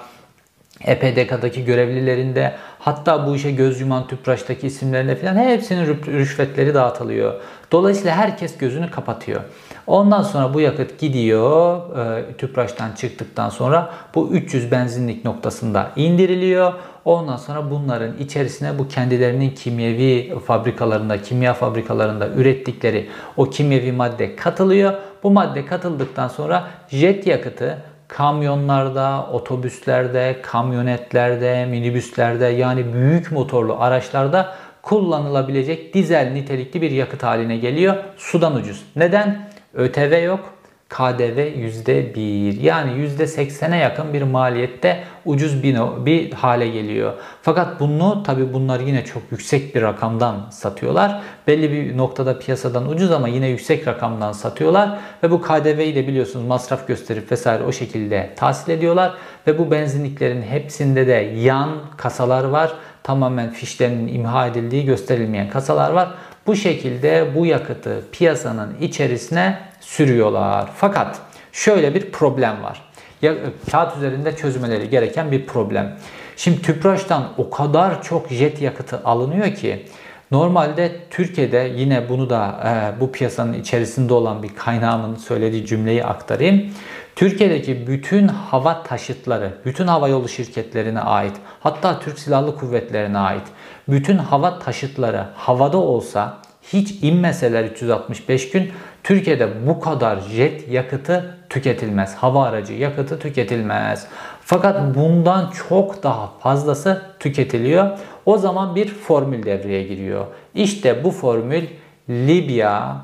EPDK'daki 0.85 1.65
görevlilerinde 1.65 2.55
hatta 2.79 3.27
bu 3.27 3.35
işe 3.35 3.51
göz 3.51 3.81
yuman 3.81 4.07
TÜPRAŞ'taki 4.07 4.67
isimlerinde 4.67 5.17
falan 5.17 5.37
hepsinin 5.37 5.87
rüşvetleri 6.07 6.75
dağıtılıyor. 6.75 7.35
Dolayısıyla 7.73 8.17
herkes 8.17 8.59
gözünü 8.59 8.91
kapatıyor. 8.91 9.41
Ondan 9.87 10.23
sonra 10.23 10.55
bu 10.55 10.61
yakıt 10.61 10.99
gidiyor 10.99 11.81
e, 11.99 12.33
TÜPRAŞ'tan 12.33 12.93
çıktıktan 12.93 13.49
sonra 13.49 13.91
bu 14.15 14.29
300 14.29 14.71
benzinlik 14.71 15.25
noktasında 15.25 15.91
indiriliyor. 15.97 16.73
Ondan 17.05 17.37
sonra 17.37 17.71
bunların 17.71 18.19
içerisine 18.19 18.79
bu 18.79 18.89
kendilerinin 18.89 19.51
kimyevi 19.51 20.39
fabrikalarında, 20.47 21.23
kimya 21.23 21.55
fabrikalarında 21.55 22.29
ürettikleri 22.29 23.09
o 23.37 23.51
kimyevi 23.51 23.93
madde 23.93 24.37
katılıyor. 24.37 24.95
Bu 25.23 25.31
madde 25.31 25.67
katıldıktan 25.67 26.29
sonra 26.29 26.67
jet 26.89 27.27
yakıtı 27.27 27.79
kamyonlarda, 28.09 29.27
otobüslerde, 29.33 30.37
kamyonetlerde, 30.43 31.67
minibüslerde 31.67 32.47
yani 32.47 32.93
büyük 32.95 33.33
motorlu 33.33 33.81
araçlarda 33.81 34.55
kullanılabilecek 34.83 35.95
dizel 35.95 36.33
nitelikli 36.33 36.83
bir 36.83 36.91
yakıt 36.91 37.23
haline 37.23 37.57
geliyor. 37.57 37.97
Sudan 38.17 38.55
ucuz. 38.55 38.85
Neden? 38.97 39.49
ÖTV 39.75 40.23
yok. 40.25 40.58
KDV 40.89 41.39
%1 41.39 42.61
yani 42.61 42.91
%80'e 42.91 43.77
yakın 43.77 44.15
bir 44.15 44.23
maliyette 44.23 45.05
ucuz 45.25 45.63
bir, 45.63 46.33
hale 46.33 46.69
geliyor. 46.69 47.13
Fakat 47.43 47.81
bunu 47.81 48.23
tabi 48.23 48.53
bunlar 48.53 48.81
yine 48.81 49.05
çok 49.05 49.23
yüksek 49.31 49.75
bir 49.75 49.83
rakamdan 49.83 50.51
satıyorlar. 50.51 51.21
Belli 51.47 51.73
bir 51.73 51.97
noktada 51.97 52.39
piyasadan 52.39 52.89
ucuz 52.89 53.11
ama 53.11 53.29
yine 53.29 53.49
yüksek 53.49 53.89
rakamdan 53.89 54.33
satıyorlar. 54.33 54.99
Ve 55.23 55.31
bu 55.31 55.43
KDV'yi 55.43 55.95
de 55.95 56.09
biliyorsunuz 56.09 56.47
masraf 56.47 56.89
gösterip 56.89 57.33
vesaire 57.33 57.65
o 57.65 57.73
şekilde 57.73 58.31
tahsil 58.37 58.73
ediyorlar. 58.73 59.15
Ve 59.47 59.59
bu 59.59 59.71
benzinliklerin 59.71 60.43
hepsinde 60.43 61.07
de 61.07 61.35
yan 61.37 61.71
kasalar 61.97 62.45
var. 62.45 62.73
Tamamen 63.03 63.51
fişlerinin 63.51 64.15
imha 64.15 64.47
edildiği 64.47 64.85
gösterilmeyen 64.85 65.51
kasalar 65.51 65.91
var. 65.91 66.09
Bu 66.47 66.57
şekilde 66.57 67.35
bu 67.35 67.47
yakıtı 67.47 68.03
piyasanın 68.13 68.77
içerisine 68.81 69.59
sürüyorlar. 69.81 70.71
Fakat 70.77 71.21
şöyle 71.53 71.95
bir 71.95 72.11
problem 72.11 72.63
var. 72.63 72.83
Ya, 73.23 73.35
kağıt 73.71 73.97
üzerinde 73.97 74.37
çözmeleri 74.37 74.91
gereken 74.91 75.33
bir 75.33 75.47
problem. 75.47 75.99
Şimdi 76.37 76.63
tüpraştan 76.63 77.33
o 77.39 77.51
kadar 77.51 78.03
çok 78.03 78.29
jet 78.29 78.63
yakıtı 78.63 79.01
alınıyor 79.05 79.55
ki 79.55 79.87
normalde 80.31 80.97
Türkiye'de 81.11 81.73
yine 81.77 82.09
bunu 82.09 82.31
da 82.31 82.61
e, 82.65 83.01
bu 83.01 83.13
piyasanın 83.13 83.53
içerisinde 83.53 84.15
olan 84.15 84.43
bir 84.43 84.55
kaynağımın 84.55 85.17
söylediği 85.17 85.67
cümleyi 85.67 86.05
aktarayım. 86.05 86.71
Türkiye'deki 87.17 87.87
bütün 87.87 88.29
hava 88.29 88.83
taşıtları, 88.83 89.53
bütün 89.65 89.87
hava 89.87 90.09
yolu 90.09 90.29
şirketlerine 90.29 91.01
ait, 91.01 91.33
hatta 91.61 92.01
Türk 92.01 92.19
Silahlı 92.19 92.57
Kuvvetleri'ne 92.57 93.19
ait 93.19 93.43
bütün 93.89 94.19
hava 94.19 94.59
taşıtları 94.59 95.25
havada 95.35 95.77
olsa 95.77 96.37
hiç 96.73 96.95
inmeseler 97.03 97.65
365 97.65 98.51
gün 98.51 98.71
Türkiye'de 99.05 99.67
bu 99.67 99.81
kadar 99.81 100.21
jet 100.21 100.69
yakıtı 100.69 101.37
tüketilmez. 101.49 102.15
Hava 102.15 102.45
aracı 102.45 102.73
yakıtı 102.73 103.19
tüketilmez. 103.19 104.07
Fakat 104.41 104.95
bundan 104.95 105.53
çok 105.69 106.03
daha 106.03 106.27
fazlası 106.41 107.03
tüketiliyor. 107.21 107.99
O 108.27 108.39
zaman 108.39 108.77
bir 108.77 108.89
formül 108.89 109.43
devreye 109.43 109.83
giriyor. 109.83 110.27
İşte 110.55 111.05
bu 111.05 111.11
formül 111.11 111.65
Libya, 112.11 112.97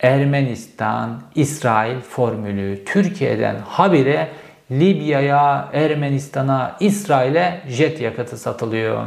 Ermenistan, 0.00 1.20
İsrail 1.34 2.00
formülü. 2.00 2.84
Türkiye'den 2.84 3.56
habire 3.68 4.28
Libya'ya, 4.70 5.68
Ermenistan'a, 5.72 6.76
İsrail'e 6.80 7.60
jet 7.68 8.00
yakıtı 8.00 8.36
satılıyor. 8.36 9.06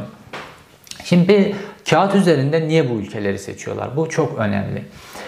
Şimdi 1.09 1.55
kağıt 1.89 2.15
üzerinde 2.15 2.67
niye 2.67 2.89
bu 2.89 2.93
ülkeleri 2.93 3.39
seçiyorlar? 3.39 3.95
Bu 3.95 4.09
çok 4.09 4.39
önemli. 4.39 4.83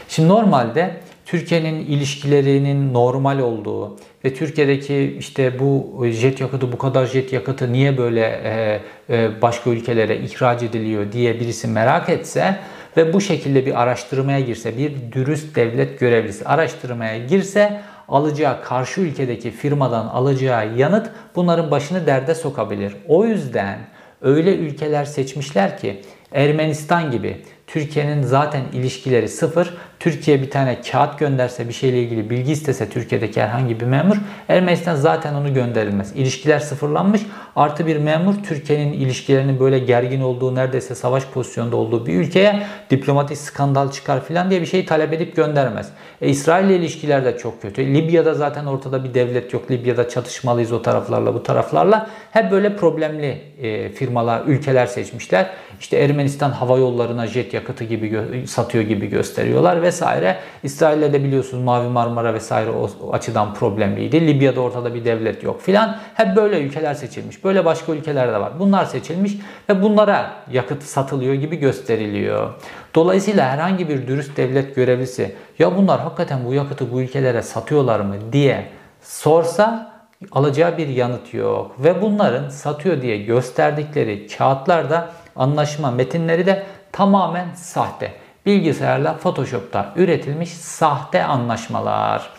Şimdi 0.08 0.30
normalde 0.30 0.96
Türkiye'nin 1.26 1.86
ilişkilerinin 1.86 2.94
normal 2.94 3.40
olduğu 3.40 3.98
ve 4.26 4.34
Türkiye'deki 4.34 5.16
işte 5.20 5.60
bu 5.60 6.06
jet 6.08 6.42
yakıtı 6.42 6.72
bu 6.72 6.78
kadar 6.78 7.06
jet 7.06 7.34
yakıtı 7.34 7.74
niye 7.74 7.98
böyle 7.98 8.22
e, 8.44 8.82
e, 9.10 9.42
başka 9.42 9.70
ülkelere 9.70 10.18
ihraç 10.18 10.64
ediliyor 10.64 11.12
diye 11.12 11.40
birisi 11.40 11.68
merak 11.68 12.10
etse 12.10 12.60
ve 12.98 13.14
bu 13.14 13.22
şekilde 13.22 13.66
bir 13.66 13.82
araştırmaya 13.82 14.40
girse, 14.40 14.78
bir 14.78 15.12
dürüst 15.12 15.56
devlet 15.56 16.00
görevlisi 16.00 16.46
araştırmaya 16.46 17.18
girse 17.18 17.82
alacağı 18.08 18.64
karşı 18.64 19.02
ülkedeki 19.02 19.52
firmadan 19.52 20.08
alacağı 20.08 20.78
yanıt 20.78 21.10
bunların 21.36 21.72
başını 21.72 22.06
derde 22.06 22.36
sokabilir. 22.36 22.94
O 23.08 23.26
yüzden 23.26 23.80
öyle 24.22 24.56
ülkeler 24.56 25.06
seçmişler 25.06 25.78
ki 25.78 26.02
Ermenistan 26.32 27.12
gibi 27.12 27.38
Türkiye'nin 27.68 28.22
zaten 28.22 28.62
ilişkileri 28.74 29.30
sıfır. 29.30 29.74
Türkiye 30.02 30.42
bir 30.42 30.50
tane 30.50 30.82
kağıt 30.82 31.20
gönderse 31.20 31.68
bir 31.68 31.74
şeyle 31.74 32.02
ilgili 32.02 32.30
bilgi 32.30 32.52
istese 32.52 32.90
Türkiye'deki 32.90 33.42
herhangi 33.42 33.80
bir 33.80 33.86
memur 33.86 34.16
Ermenistan 34.50 34.96
zaten 34.96 35.34
onu 35.34 35.54
gönderilmez. 35.54 36.12
İlişkiler 36.16 36.60
sıfırlanmış. 36.60 37.22
Artı 37.56 37.88
bir 37.88 37.98
memur 37.98 38.34
Türkiye'nin 38.44 38.94
ilişkilerinin 38.94 39.60
böyle 39.60 39.80
gergin 39.80 40.22
olduğu 40.22 40.56
neredeyse 40.56 40.96
savaş 40.96 41.26
pozisyonunda 41.26 41.76
olduğu 41.76 42.06
bir 42.06 42.14
ülkeye 42.14 42.64
diplomatik 42.90 43.38
skandal 43.38 43.92
çıkar 43.92 44.22
falan 44.22 44.50
diye 44.50 44.62
bir 44.62 44.66
şey 44.66 44.86
talep 44.86 45.14
edip 45.14 45.36
göndermez. 45.36 45.90
E, 46.22 46.30
İsrail 46.30 46.66
ile 46.66 46.76
ilişkiler 46.76 47.26
de 47.26 47.38
çok 47.38 47.62
kötü. 47.62 47.86
Libya'da 47.86 48.34
zaten 48.34 48.66
ortada 48.66 49.04
bir 49.04 49.14
devlet 49.14 49.54
yok. 49.54 49.72
Libya'da 49.72 50.10
çatışmalıyız 50.10 50.72
o 50.72 50.82
taraflarla 50.82 51.34
bu 51.34 51.44
taraflarla. 51.44 52.10
Hep 52.32 52.52
böyle 52.52 52.76
problemli 52.76 53.42
e, 53.62 53.90
firmalar, 53.90 54.42
ülkeler 54.46 54.86
seçmişler. 54.86 55.50
İşte 55.80 55.98
Ermenistan 55.98 56.52
hava 56.52 56.78
yollarına 56.78 57.28
jet 57.28 57.54
yakıtı 57.54 57.84
gibi 57.84 58.28
satıyor 58.48 58.84
gibi 58.84 59.08
gösteriyorlar 59.08 59.82
vesaire. 59.92 60.40
İsrail'de 60.64 61.14
de 61.14 61.24
biliyorsunuz 61.24 61.64
Mavi 61.64 61.88
Marmara 61.88 62.34
vesaire 62.34 62.70
o 62.72 63.14
açıdan 63.14 63.54
problemliydi. 63.54 64.28
Libya'da 64.28 64.62
ortada 64.62 64.94
bir 64.94 65.06
devlet 65.06 65.44
yok 65.44 65.62
filan. 65.62 65.98
Hep 66.14 66.36
böyle 66.36 66.62
ülkeler 66.62 66.94
seçilmiş. 66.94 67.44
Böyle 67.44 67.66
başka 67.66 67.92
ülkeler 67.92 68.34
de 68.34 68.40
var. 68.40 68.52
Bunlar 68.60 68.86
seçilmiş 68.86 69.38
ve 69.70 69.82
bunlara 69.82 70.32
yakıt 70.52 70.84
satılıyor 70.84 71.34
gibi 71.34 71.56
gösteriliyor. 71.56 72.50
Dolayısıyla 72.96 73.50
herhangi 73.50 73.90
bir 73.90 74.08
dürüst 74.08 74.38
devlet 74.38 74.76
görevlisi 74.76 75.36
ya 75.60 75.78
bunlar 75.78 76.00
hakikaten 76.00 76.46
bu 76.46 76.54
yakıtı 76.54 76.92
bu 76.92 77.02
ülkelere 77.02 77.42
satıyorlar 77.42 78.00
mı 78.00 78.16
diye 78.32 78.68
sorsa 79.02 79.92
alacağı 80.32 80.78
bir 80.78 80.88
yanıt 80.88 81.34
yok. 81.34 81.76
Ve 81.80 82.02
bunların 82.02 82.50
satıyor 82.50 83.02
diye 83.02 83.18
gösterdikleri 83.18 84.28
kağıtlarda 84.28 85.10
anlaşma 85.36 85.92
metinleri 85.92 86.46
de 86.46 86.64
tamamen 86.92 87.54
sahte. 87.56 88.21
Bilgisayarla 88.46 89.18
Photoshop'ta 89.18 89.94
üretilmiş 89.96 90.50
sahte 90.50 91.24
anlaşmalar. 91.24 92.30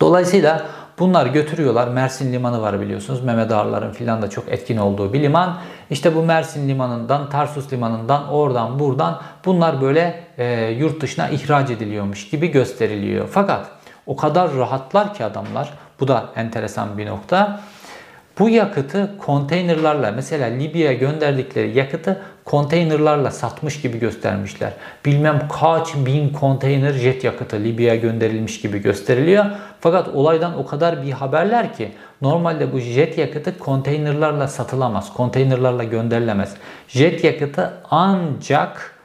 Dolayısıyla 0.00 0.66
bunlar 0.98 1.26
götürüyorlar. 1.26 1.88
Mersin 1.88 2.32
Limanı 2.32 2.62
var 2.62 2.80
biliyorsunuz. 2.80 3.24
Mehmet 3.24 3.52
Ağarların 3.52 3.92
filan 3.92 4.22
da 4.22 4.30
çok 4.30 4.48
etkin 4.48 4.76
olduğu 4.76 5.12
bir 5.12 5.22
liman. 5.22 5.58
İşte 5.90 6.14
bu 6.14 6.22
Mersin 6.22 6.68
Limanı'ndan, 6.68 7.30
Tarsus 7.30 7.72
Limanı'ndan, 7.72 8.28
oradan 8.28 8.78
buradan 8.78 9.22
bunlar 9.44 9.80
böyle 9.80 10.24
e, 10.38 10.70
yurt 10.78 11.00
dışına 11.00 11.28
ihraç 11.28 11.70
ediliyormuş 11.70 12.28
gibi 12.28 12.48
gösteriliyor. 12.50 13.28
Fakat 13.32 13.66
o 14.06 14.16
kadar 14.16 14.54
rahatlar 14.54 15.14
ki 15.14 15.24
adamlar. 15.24 15.70
Bu 16.00 16.08
da 16.08 16.24
enteresan 16.36 16.98
bir 16.98 17.06
nokta. 17.06 17.60
Bu 18.38 18.48
yakıtı 18.48 19.18
konteynerlarla 19.18 20.12
mesela 20.12 20.46
Libya'ya 20.46 20.92
gönderdikleri 20.92 21.78
yakıtı 21.78 22.22
konteynerlarla 22.46 23.30
satmış 23.30 23.80
gibi 23.80 23.98
göstermişler. 23.98 24.72
Bilmem 25.04 25.48
kaç 25.60 25.94
bin 25.94 26.28
konteyner 26.28 26.92
jet 26.92 27.24
yakıtı 27.24 27.56
Libya'ya 27.56 27.96
gönderilmiş 27.96 28.60
gibi 28.60 28.78
gösteriliyor. 28.78 29.44
Fakat 29.80 30.08
olaydan 30.08 30.58
o 30.58 30.66
kadar 30.66 31.02
bir 31.02 31.12
haberler 31.12 31.74
ki 31.74 31.92
normalde 32.22 32.72
bu 32.72 32.78
jet 32.78 33.18
yakıtı 33.18 33.58
konteynerlarla 33.58 34.48
satılamaz. 34.48 35.14
Konteynerlarla 35.14 35.84
gönderilemez. 35.84 36.54
Jet 36.88 37.24
yakıtı 37.24 37.72
ancak 37.90 38.96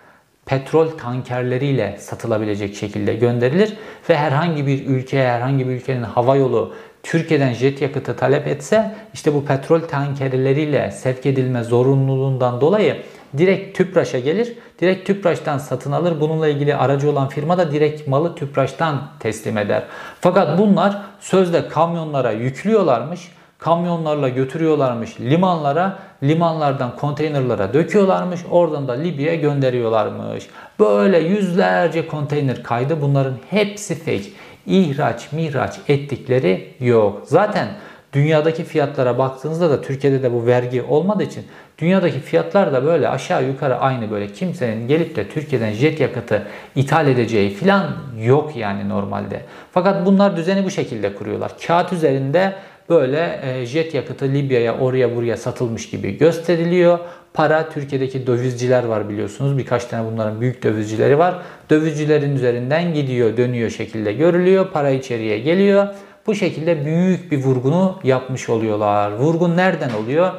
petrol 0.45 0.87
tankerleriyle 0.87 1.97
satılabilecek 1.99 2.75
şekilde 2.75 3.13
gönderilir 3.13 3.73
ve 4.09 4.17
herhangi 4.17 4.67
bir 4.67 4.85
ülkeye, 4.87 5.29
herhangi 5.29 5.67
bir 5.67 5.73
ülkenin 5.73 6.03
hava 6.03 6.35
yolu 6.35 6.73
Türkiye'den 7.03 7.53
jet 7.53 7.81
yakıtı 7.81 8.15
talep 8.15 8.47
etse 8.47 8.95
işte 9.13 9.33
bu 9.33 9.45
petrol 9.45 9.79
tankerleriyle 9.79 10.91
sevk 10.91 11.25
edilme 11.25 11.63
zorunluluğundan 11.63 12.61
dolayı 12.61 13.01
direkt 13.37 13.77
TÜPRAŞ'a 13.77 14.19
gelir. 14.19 14.53
Direkt 14.81 15.07
TÜPRAŞ'tan 15.07 15.57
satın 15.57 15.91
alır. 15.91 16.21
Bununla 16.21 16.47
ilgili 16.47 16.75
aracı 16.75 17.09
olan 17.09 17.29
firma 17.29 17.57
da 17.57 17.71
direkt 17.71 18.07
malı 18.07 18.35
TÜPRAŞ'tan 18.35 19.01
teslim 19.19 19.57
eder. 19.57 19.83
Fakat 20.21 20.57
bunlar 20.57 21.01
sözde 21.19 21.67
kamyonlara 21.67 22.31
yüklüyorlarmış. 22.31 23.31
Kamyonlarla 23.59 24.29
götürüyorlarmış 24.29 25.19
limanlara. 25.19 25.99
Limanlardan 26.23 26.95
konteynerlara 26.95 27.73
döküyorlarmış. 27.73 28.39
Oradan 28.51 28.87
da 28.87 28.93
Libya'ya 28.93 29.35
gönderiyorlarmış. 29.35 30.47
Böyle 30.79 31.19
yüzlerce 31.19 32.07
konteyner 32.07 32.63
kaydı. 32.63 33.01
Bunların 33.01 33.35
hepsi 33.49 33.95
fake 33.95 34.29
ihraç 34.65 35.31
mihraç 35.31 35.79
ettikleri 35.87 36.73
yok. 36.79 37.21
Zaten 37.25 37.67
dünyadaki 38.13 38.63
fiyatlara 38.63 39.17
baktığınızda 39.17 39.69
da 39.69 39.81
Türkiye'de 39.81 40.23
de 40.23 40.33
bu 40.33 40.45
vergi 40.45 40.81
olmadığı 40.81 41.23
için 41.23 41.45
dünyadaki 41.77 42.19
fiyatlar 42.19 42.73
da 42.73 42.85
böyle 42.85 43.09
aşağı 43.09 43.45
yukarı 43.47 43.79
aynı 43.79 44.11
böyle 44.11 44.27
kimsenin 44.27 44.87
gelip 44.87 45.15
de 45.15 45.27
Türkiye'den 45.27 45.71
jet 45.71 45.99
yakıtı 45.99 46.47
ithal 46.75 47.07
edeceği 47.07 47.53
falan 47.53 47.91
yok 48.21 48.55
yani 48.55 48.89
normalde. 48.89 49.41
Fakat 49.71 50.05
bunlar 50.05 50.37
düzeni 50.37 50.65
bu 50.65 50.71
şekilde 50.71 51.15
kuruyorlar. 51.15 51.51
Kağıt 51.67 51.93
üzerinde 51.93 52.53
böyle 52.89 53.39
e, 53.43 53.65
jet 53.65 53.93
yakıtı 53.93 54.25
Libya'ya 54.25 54.77
oraya 54.77 55.15
buraya 55.15 55.37
satılmış 55.37 55.89
gibi 55.89 56.17
gösteriliyor. 56.17 56.99
Para 57.33 57.69
Türkiye'deki 57.69 58.27
dövizciler 58.27 58.83
var 58.83 59.09
biliyorsunuz. 59.09 59.57
Birkaç 59.57 59.85
tane 59.85 60.11
bunların 60.11 60.41
büyük 60.41 60.63
dövizcileri 60.63 61.17
var. 61.17 61.35
Dövizcilerin 61.69 62.35
üzerinden 62.35 62.93
gidiyor, 62.93 63.37
dönüyor 63.37 63.69
şekilde 63.69 64.13
görülüyor. 64.13 64.67
Para 64.73 64.89
içeriye 64.89 65.39
geliyor. 65.39 65.87
Bu 66.27 66.35
şekilde 66.35 66.85
büyük 66.85 67.31
bir 67.31 67.43
vurgunu 67.43 67.99
yapmış 68.03 68.49
oluyorlar. 68.49 69.11
Vurgun 69.11 69.57
nereden 69.57 69.89
oluyor? 69.89 70.31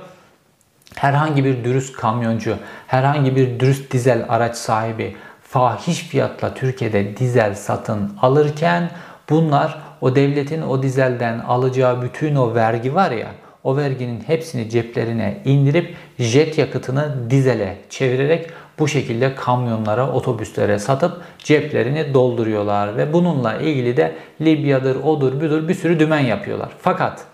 Herhangi 0.96 1.44
bir 1.44 1.64
dürüst 1.64 1.96
kamyoncu, 1.96 2.56
herhangi 2.86 3.36
bir 3.36 3.60
dürüst 3.60 3.92
dizel 3.92 4.26
araç 4.28 4.56
sahibi 4.56 5.16
fahiş 5.42 5.98
fiyatla 5.98 6.54
Türkiye'de 6.54 7.16
dizel 7.16 7.54
satın 7.54 8.16
alırken 8.22 8.90
bunlar 9.30 9.78
o 10.00 10.14
devletin 10.14 10.62
o 10.62 10.82
dizelden 10.82 11.38
alacağı 11.38 12.02
bütün 12.02 12.34
o 12.36 12.54
vergi 12.54 12.94
var 12.94 13.10
ya 13.10 13.28
o 13.64 13.76
verginin 13.76 14.20
hepsini 14.20 14.70
ceplerine 14.70 15.38
indirip 15.44 15.94
jet 16.18 16.58
yakıtını 16.58 17.30
dizele 17.30 17.76
çevirerek 17.90 18.50
bu 18.78 18.88
şekilde 18.88 19.34
kamyonlara, 19.34 20.12
otobüslere 20.12 20.78
satıp 20.78 21.22
ceplerini 21.38 22.14
dolduruyorlar 22.14 22.96
ve 22.96 23.12
bununla 23.12 23.54
ilgili 23.54 23.96
de 23.96 24.12
Libya'dır, 24.40 24.96
odur, 24.96 25.40
budur 25.40 25.68
bir 25.68 25.74
sürü 25.74 25.98
dümen 25.98 26.20
yapıyorlar. 26.20 26.68
Fakat 26.78 27.31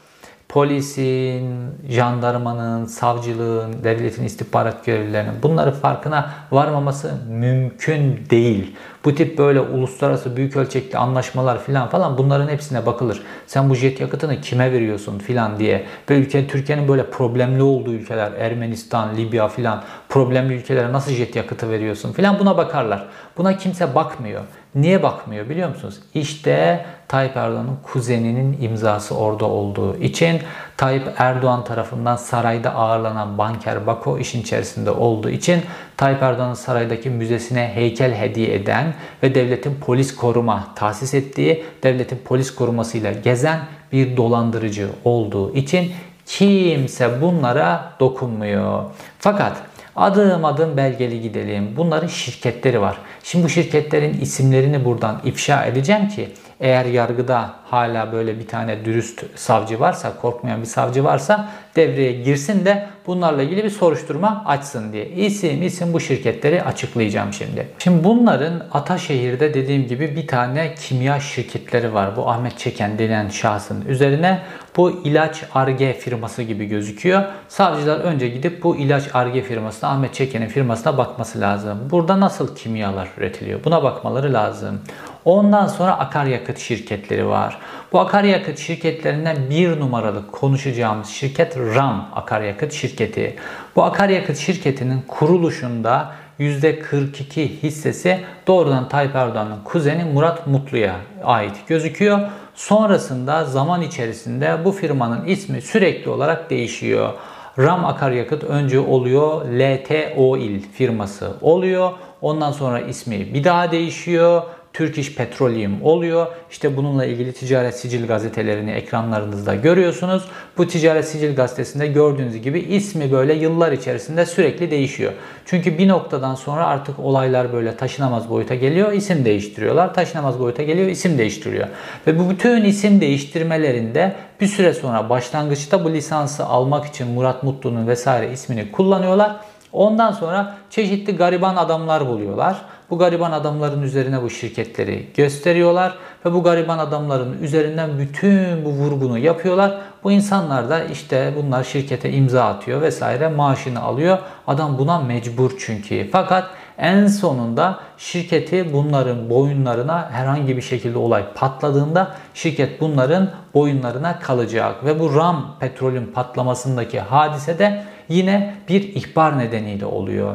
polisin, 0.49 1.71
jandarmanın, 1.89 2.85
savcılığın, 2.85 3.85
devletin 3.85 4.25
istihbarat 4.25 4.85
görevlilerinin 4.85 5.43
bunları 5.43 5.73
farkına 5.73 6.31
varmaması 6.51 7.15
mümkün 7.29 8.27
değil. 8.31 8.77
Bu 9.05 9.15
tip 9.15 9.39
böyle 9.39 9.61
uluslararası 9.61 10.37
büyük 10.37 10.57
ölçekli 10.57 10.99
anlaşmalar 10.99 11.63
filan 11.63 11.89
falan 11.89 12.19
bunların 12.19 12.49
hepsine 12.49 12.87
bakılır. 12.87 13.23
Sen 13.47 13.71
bu 13.71 13.75
jet 13.75 14.01
yakıtını 14.01 14.41
kime 14.41 14.73
veriyorsun 14.73 15.19
filan 15.19 15.59
diye. 15.59 15.87
Ve 16.11 16.19
ülke 16.19 16.47
Türkiye'nin 16.47 16.89
böyle 16.89 17.11
problemli 17.11 17.63
olduğu 17.63 17.93
ülkeler 17.93 18.33
Ermenistan, 18.33 19.17
Libya 19.17 19.49
filan 19.49 19.83
problemli 20.09 20.55
ülkelere 20.55 20.93
nasıl 20.93 21.13
jet 21.13 21.37
yakıtı 21.37 21.71
veriyorsun 21.71 22.13
filan 22.13 22.39
buna 22.39 22.57
bakarlar. 22.57 23.07
Buna 23.37 23.57
kimse 23.57 23.95
bakmıyor. 23.95 24.43
Niye 24.75 25.03
bakmıyor 25.03 25.49
biliyor 25.49 25.69
musunuz? 25.69 26.01
İşte 26.15 26.87
Tayyip 27.09 27.37
Erdoğan'ın 27.37 27.79
kuzeninin 27.83 28.59
imzası 28.61 29.17
orada 29.17 29.47
olduğu 29.47 29.97
için 29.97 30.41
Tayyip 30.77 31.03
Erdoğan 31.19 31.65
tarafından 31.65 32.17
sarayda 32.17 32.75
ağırlanan 32.75 33.39
banker 33.39 33.87
Bako 33.87 34.19
işin 34.19 34.43
içerisinde 34.43 34.91
olduğu 34.91 35.31
için 35.31 35.63
Tayyip 35.97 36.23
Erdoğan'ın 36.23 36.55
saraydaki 36.55 37.11
müzesine 37.11 37.71
heykel 37.75 38.15
hediye 38.15 38.55
eden 38.55 38.95
ve 39.23 39.35
devletin 39.35 39.75
polis 39.75 40.17
koruma 40.17 40.69
tahsis 40.75 41.15
ettiği, 41.15 41.65
devletin 41.83 42.21
polis 42.25 42.55
korumasıyla 42.55 43.13
gezen 43.13 43.61
bir 43.93 44.17
dolandırıcı 44.17 44.89
olduğu 45.05 45.55
için 45.55 45.93
kimse 46.27 47.23
bunlara 47.23 47.93
dokunmuyor. 48.01 48.85
Fakat 49.19 49.57
Adım 49.99 50.45
adım 50.45 50.77
belgeli 50.77 51.21
gidelim. 51.21 51.75
Bunların 51.77 52.09
şirketleri 52.09 52.81
var. 52.81 52.99
Şimdi 53.23 53.45
bu 53.45 53.49
şirketlerin 53.49 54.21
isimlerini 54.21 54.85
buradan 54.85 55.21
ifşa 55.25 55.65
edeceğim 55.65 56.09
ki 56.09 56.29
eğer 56.61 56.85
yargıda 56.85 57.51
hala 57.65 58.13
böyle 58.13 58.39
bir 58.39 58.47
tane 58.47 58.85
dürüst 58.85 59.25
savcı 59.35 59.81
varsa, 59.81 60.17
korkmayan 60.21 60.61
bir 60.61 60.67
savcı 60.67 61.05
varsa 61.05 61.49
devreye 61.77 62.13
girsin 62.13 62.65
de 62.65 62.87
bunlarla 63.07 63.43
ilgili 63.43 63.65
bir 63.65 63.71
soruşturma 63.71 64.43
açsın 64.47 64.93
diye. 64.93 65.09
İsim 65.09 65.63
isim 65.63 65.93
bu 65.93 66.01
şirketleri 66.01 66.63
açıklayacağım 66.63 67.33
şimdi. 67.33 67.69
Şimdi 67.79 68.05
bunların 68.05 68.63
Ataşehir'de 68.73 69.55
dediğim 69.55 69.87
gibi 69.87 70.17
bir 70.17 70.27
tane 70.27 70.75
kimya 70.75 71.21
şirketleri 71.21 71.95
var. 71.95 72.17
Bu 72.17 72.31
Ahmet 72.31 72.59
Çeken 72.59 72.99
denen 72.99 73.29
şahsın 73.29 73.85
üzerine 73.89 74.41
bu 74.77 74.91
ilaç 74.91 75.43
Arge 75.55 75.93
firması 75.93 76.43
gibi 76.43 76.67
gözüküyor. 76.67 77.23
Savcılar 77.49 78.01
önce 78.01 78.29
gidip 78.29 78.63
bu 78.63 78.77
ilaç 78.77 79.05
Arge 79.15 79.43
firmasına, 79.43 79.91
Ahmet 79.91 80.15
Çeken'in 80.15 80.49
firmasına 80.49 80.99
bakması 80.99 81.41
lazım. 81.41 81.79
Burada 81.91 82.21
nasıl 82.21 82.57
kimyalar 82.57 83.09
üretiliyor? 83.19 83.65
Buna 83.65 83.83
bakmaları 83.83 84.33
lazım. 84.33 84.81
Ondan 85.25 85.67
sonra 85.67 85.99
akaryakıt 85.99 86.59
şirketleri 86.59 87.29
var. 87.29 87.59
Bu 87.93 88.01
akaryakıt 88.01 88.59
şirketlerinden 88.59 89.37
bir 89.51 89.81
numaralı 89.81 90.31
konuşacağımız 90.31 91.09
şirket 91.09 91.57
RAM 91.57 92.09
akaryakıt 92.15 92.73
şirketi. 92.73 93.37
Bu 93.77 93.83
akaryakıt 93.83 94.37
şirketinin 94.37 95.03
kuruluşunda 95.09 96.13
%42 96.41 97.63
hissesi 97.63 98.21
doğrudan 98.47 98.89
Tayyip 98.89 99.15
Erdoğan'ın 99.15 99.65
kuzeni 99.65 100.05
Murat 100.05 100.47
Mutlu'ya 100.47 100.97
ait 101.25 101.57
gözüküyor. 101.67 102.21
Sonrasında 102.55 103.45
zaman 103.45 103.83
içerisinde 103.83 104.59
bu 104.65 104.73
firmanın 104.73 105.27
ismi 105.27 105.63
sürekli 105.63 106.11
olarak 106.11 106.51
değişiyor. 106.51 107.13
Ram 107.59 107.85
Akaryakıt 107.85 108.45
önce 108.45 108.81
oluyor, 108.81 109.45
LT 109.45 109.91
Oil 110.17 110.61
firması 110.73 111.33
oluyor. 111.41 111.93
Ondan 112.21 112.53
sonra 112.53 112.81
ismi 112.81 113.35
bir 113.35 113.45
daha 113.45 113.71
değişiyor. 113.71 114.43
Turkish 114.79 115.15
Petroleum 115.15 115.83
oluyor. 115.83 116.27
İşte 116.51 116.77
bununla 116.77 117.05
ilgili 117.05 117.33
ticaret 117.33 117.79
sicil 117.79 118.07
gazetelerini 118.07 118.71
ekranlarınızda 118.71 119.55
görüyorsunuz. 119.55 120.25
Bu 120.59 120.67
ticaret 120.67 121.09
sicil 121.09 121.37
gazetesinde 121.37 121.87
gördüğünüz 121.87 122.43
gibi 122.43 122.61
ismi 122.61 123.13
böyle 123.13 123.35
yıllar 123.35 123.73
içerisinde 123.73 124.27
sürekli 124.27 124.71
değişiyor. 124.71 125.13
Çünkü 125.47 125.79
bir 125.79 125.89
noktadan 125.89 126.35
sonra 126.35 126.67
artık 126.67 126.99
olaylar 126.99 127.53
böyle 127.53 127.77
taşınamaz 127.77 128.31
boyuta 128.31 128.55
geliyor, 128.55 128.93
isim 128.93 129.25
değiştiriyorlar. 129.25 129.95
Taşınamaz 129.95 130.41
boyuta 130.41 130.63
geliyor, 130.63 130.89
isim 130.89 131.19
değiştiriyor. 131.19 131.69
Ve 132.07 132.19
bu 132.19 132.31
bütün 132.31 132.65
isim 132.65 133.01
değiştirmelerinde 133.01 134.15
bir 134.41 134.47
süre 134.47 134.75
sonra 134.75 135.11
başlangıçta 135.11 135.85
bu 135.85 135.93
lisansı 135.93 136.45
almak 136.45 136.87
için 136.87 137.09
Murat 137.09 137.43
Mutlu'nun 137.43 137.87
vesaire 137.89 138.33
ismini 138.33 138.73
kullanıyorlar. 138.73 139.37
Ondan 139.73 140.13
sonra 140.13 140.55
çeşitli 140.71 141.17
gariban 141.17 141.57
adamlar 141.57 142.07
buluyorlar. 142.07 142.57
Bu 142.91 142.99
gariban 142.99 143.33
adamların 143.33 143.83
üzerine 143.83 144.23
bu 144.23 144.31
şirketleri 144.31 145.07
gösteriyorlar 145.17 145.99
ve 146.25 146.33
bu 146.33 146.43
gariban 146.43 146.79
adamların 146.79 147.43
üzerinden 147.43 147.91
bütün 147.99 148.65
bu 148.65 148.71
vurgunu 148.71 149.19
yapıyorlar. 149.19 149.79
Bu 150.05 150.13
insanlar 150.13 150.71
da 150.71 150.85
işte 150.85 151.33
bunlar 151.37 151.65
şirkete 151.65 152.13
imza 152.13 152.45
atıyor 152.45 152.81
vesaire 152.81 153.29
maaşını 153.29 153.81
alıyor. 153.81 154.19
Adam 154.47 154.79
buna 154.79 155.01
mecbur 155.01 155.51
çünkü. 155.59 156.09
Fakat 156.13 156.51
en 156.79 157.07
sonunda 157.07 157.81
şirketi 157.99 158.73
bunların 158.73 159.31
boyunlarına 159.31 160.11
herhangi 160.11 160.57
bir 160.57 160.63
şekilde 160.63 160.99
olay 160.99 161.25
patladığında 161.35 162.15
şirket 162.35 162.81
bunların 162.81 163.31
boyunlarına 163.55 164.19
kalacak. 164.19 164.85
Ve 164.85 165.01
bu 165.01 165.15
RAM 165.15 165.57
petrolün 165.61 166.07
patlamasındaki 166.07 167.01
hadise 167.01 167.59
de 167.59 167.85
yine 168.09 168.55
bir 168.69 168.83
ihbar 168.83 169.39
nedeniyle 169.39 169.87
oluyor. 169.87 170.35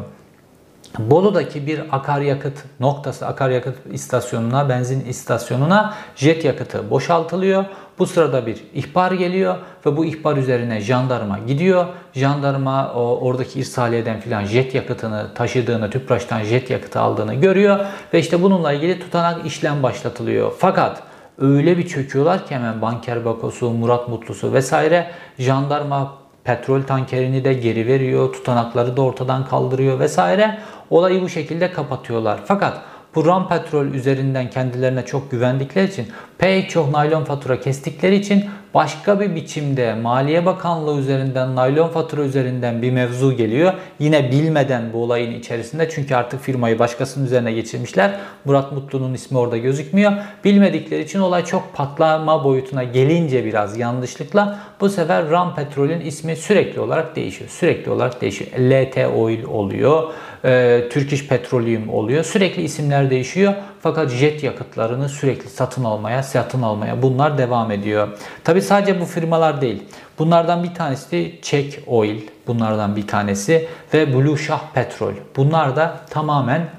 Bolu'daki 1.00 1.68
bir 1.68 1.82
akaryakıt 1.92 2.64
noktası, 2.80 3.28
akaryakıt 3.28 3.76
istasyonuna, 3.92 4.70
benzin 4.70 5.06
istasyonuna 5.06 5.94
jet 6.16 6.46
yakıtı 6.46 6.90
boşaltılıyor. 6.90 7.66
Bu 8.00 8.08
sırada 8.08 8.46
bir 8.46 8.64
ihbar 8.74 9.12
geliyor 9.12 9.56
ve 9.86 9.98
bu 9.98 10.06
ihbar 10.06 10.38
üzerine 10.38 10.80
jandarma 10.80 11.40
gidiyor. 11.40 11.86
Jandarma 12.14 12.94
o, 12.94 13.20
oradaki 13.22 13.60
irsaliyeden 13.60 14.20
filan 14.20 14.46
jet 14.46 14.76
yakıtını 14.76 15.34
taşıdığını, 15.36 15.90
tüpraştan 15.90 16.44
jet 16.44 16.70
yakıtı 16.70 17.00
aldığını 17.00 17.34
görüyor 17.34 17.80
ve 18.14 18.20
işte 18.20 18.42
bununla 18.42 18.74
ilgili 18.74 19.00
tutanak 19.00 19.46
işlem 19.46 19.84
başlatılıyor. 19.84 20.52
Fakat 20.60 21.04
öyle 21.38 21.78
bir 21.78 21.88
çöküyorlar 21.88 22.48
ki 22.48 22.56
hemen 22.56 22.82
Banker 22.82 23.26
Bakosu, 23.26 23.70
Murat 23.70 24.10
Mutlusu 24.10 24.54
vesaire 24.54 25.12
jandarma 25.40 26.24
petrol 26.44 26.82
tankerini 26.82 27.44
de 27.44 27.54
geri 27.54 27.88
veriyor, 27.88 28.34
tutanakları 28.34 28.98
da 28.98 29.02
ortadan 29.02 29.46
kaldırıyor 29.46 30.00
vesaire. 30.00 30.60
Olayı 30.89 31.22
bu 31.22 31.30
şekilde 31.30 31.72
kapatıyorlar. 31.72 32.39
Fakat 32.46 32.82
bu 33.15 33.26
ram 33.26 33.50
petrol 33.50 33.86
üzerinden 33.86 34.50
kendilerine 34.50 35.06
çok 35.06 35.32
güvendikleri 35.32 35.89
için 35.91 36.08
pek 36.44 36.70
çok 36.70 36.92
naylon 36.92 37.24
fatura 37.24 37.60
kestikleri 37.60 38.16
için 38.16 38.46
başka 38.74 39.20
bir 39.20 39.36
biçimde 39.36 39.94
Maliye 39.94 40.46
Bakanlığı 40.46 41.00
üzerinden 41.00 41.56
naylon 41.56 41.88
fatura 41.88 42.22
üzerinden 42.22 42.82
bir 42.82 42.92
mevzu 42.92 43.38
geliyor. 43.38 43.74
Yine 44.00 44.32
bilmeden 44.32 44.94
bu 44.94 45.04
olayın 45.04 45.40
içerisinde 45.40 45.90
çünkü 45.90 46.16
artık 46.16 46.42
firmayı 46.42 46.80
başkasının 46.80 47.26
üzerine 47.26 47.52
geçirmişler. 47.52 48.20
Murat 48.46 48.72
Mutlu'nun 48.72 49.14
ismi 49.14 49.38
orada 49.38 49.58
gözükmüyor. 49.58 50.12
Bilmedikleri 50.46 51.04
için 51.04 51.20
olay 51.20 51.46
çok 51.46 51.74
patlama 51.74 52.44
boyutuna 52.44 52.84
gelince 52.84 53.46
biraz 53.46 53.78
yanlışlıkla 53.78 54.60
bu 54.82 54.90
sefer 54.90 55.30
Ram 55.30 55.56
Petrol'ün 55.56 56.02
ismi 56.02 56.36
sürekli 56.36 56.80
olarak 56.80 57.16
değişiyor. 57.16 57.50
Sürekli 57.50 57.92
olarak 57.92 58.22
değişiyor. 58.22 58.52
LT 58.60 58.98
Oil 59.18 59.44
oluyor. 59.44 60.14
E, 60.46 60.84
Turkish 60.90 61.28
Petroleum 61.28 61.90
oluyor. 61.90 62.24
Sürekli 62.24 62.62
isimler 62.62 63.10
değişiyor. 63.10 63.54
Fakat 63.84 64.12
jet 64.12 64.43
yakıtlarını 64.43 65.10
sürekli 65.10 65.50
satın 65.50 65.84
almaya, 65.84 66.24
satın 66.24 66.62
almaya 66.62 67.02
bunlar 67.02 67.38
devam 67.38 67.72
ediyor. 67.72 68.08
Tabi 68.43 68.62
sadece 68.62 69.02
bu 69.02 69.06
firmalar 69.06 69.62
değil. 69.62 69.84
Bunlardan 70.19 70.63
bir 70.63 70.74
tanesi 70.74 71.12
de 71.12 71.41
Czech 71.41 71.80
Oil. 71.88 72.22
Bunlardan 72.48 72.96
bir 72.96 73.08
tanesi 73.08 73.67
ve 73.93 74.13
Blue 74.13 74.38
Shah 74.38 74.62
Petrol. 74.74 75.13
Bunlar 75.36 75.76
da 75.76 76.00
tamamen 76.10 76.69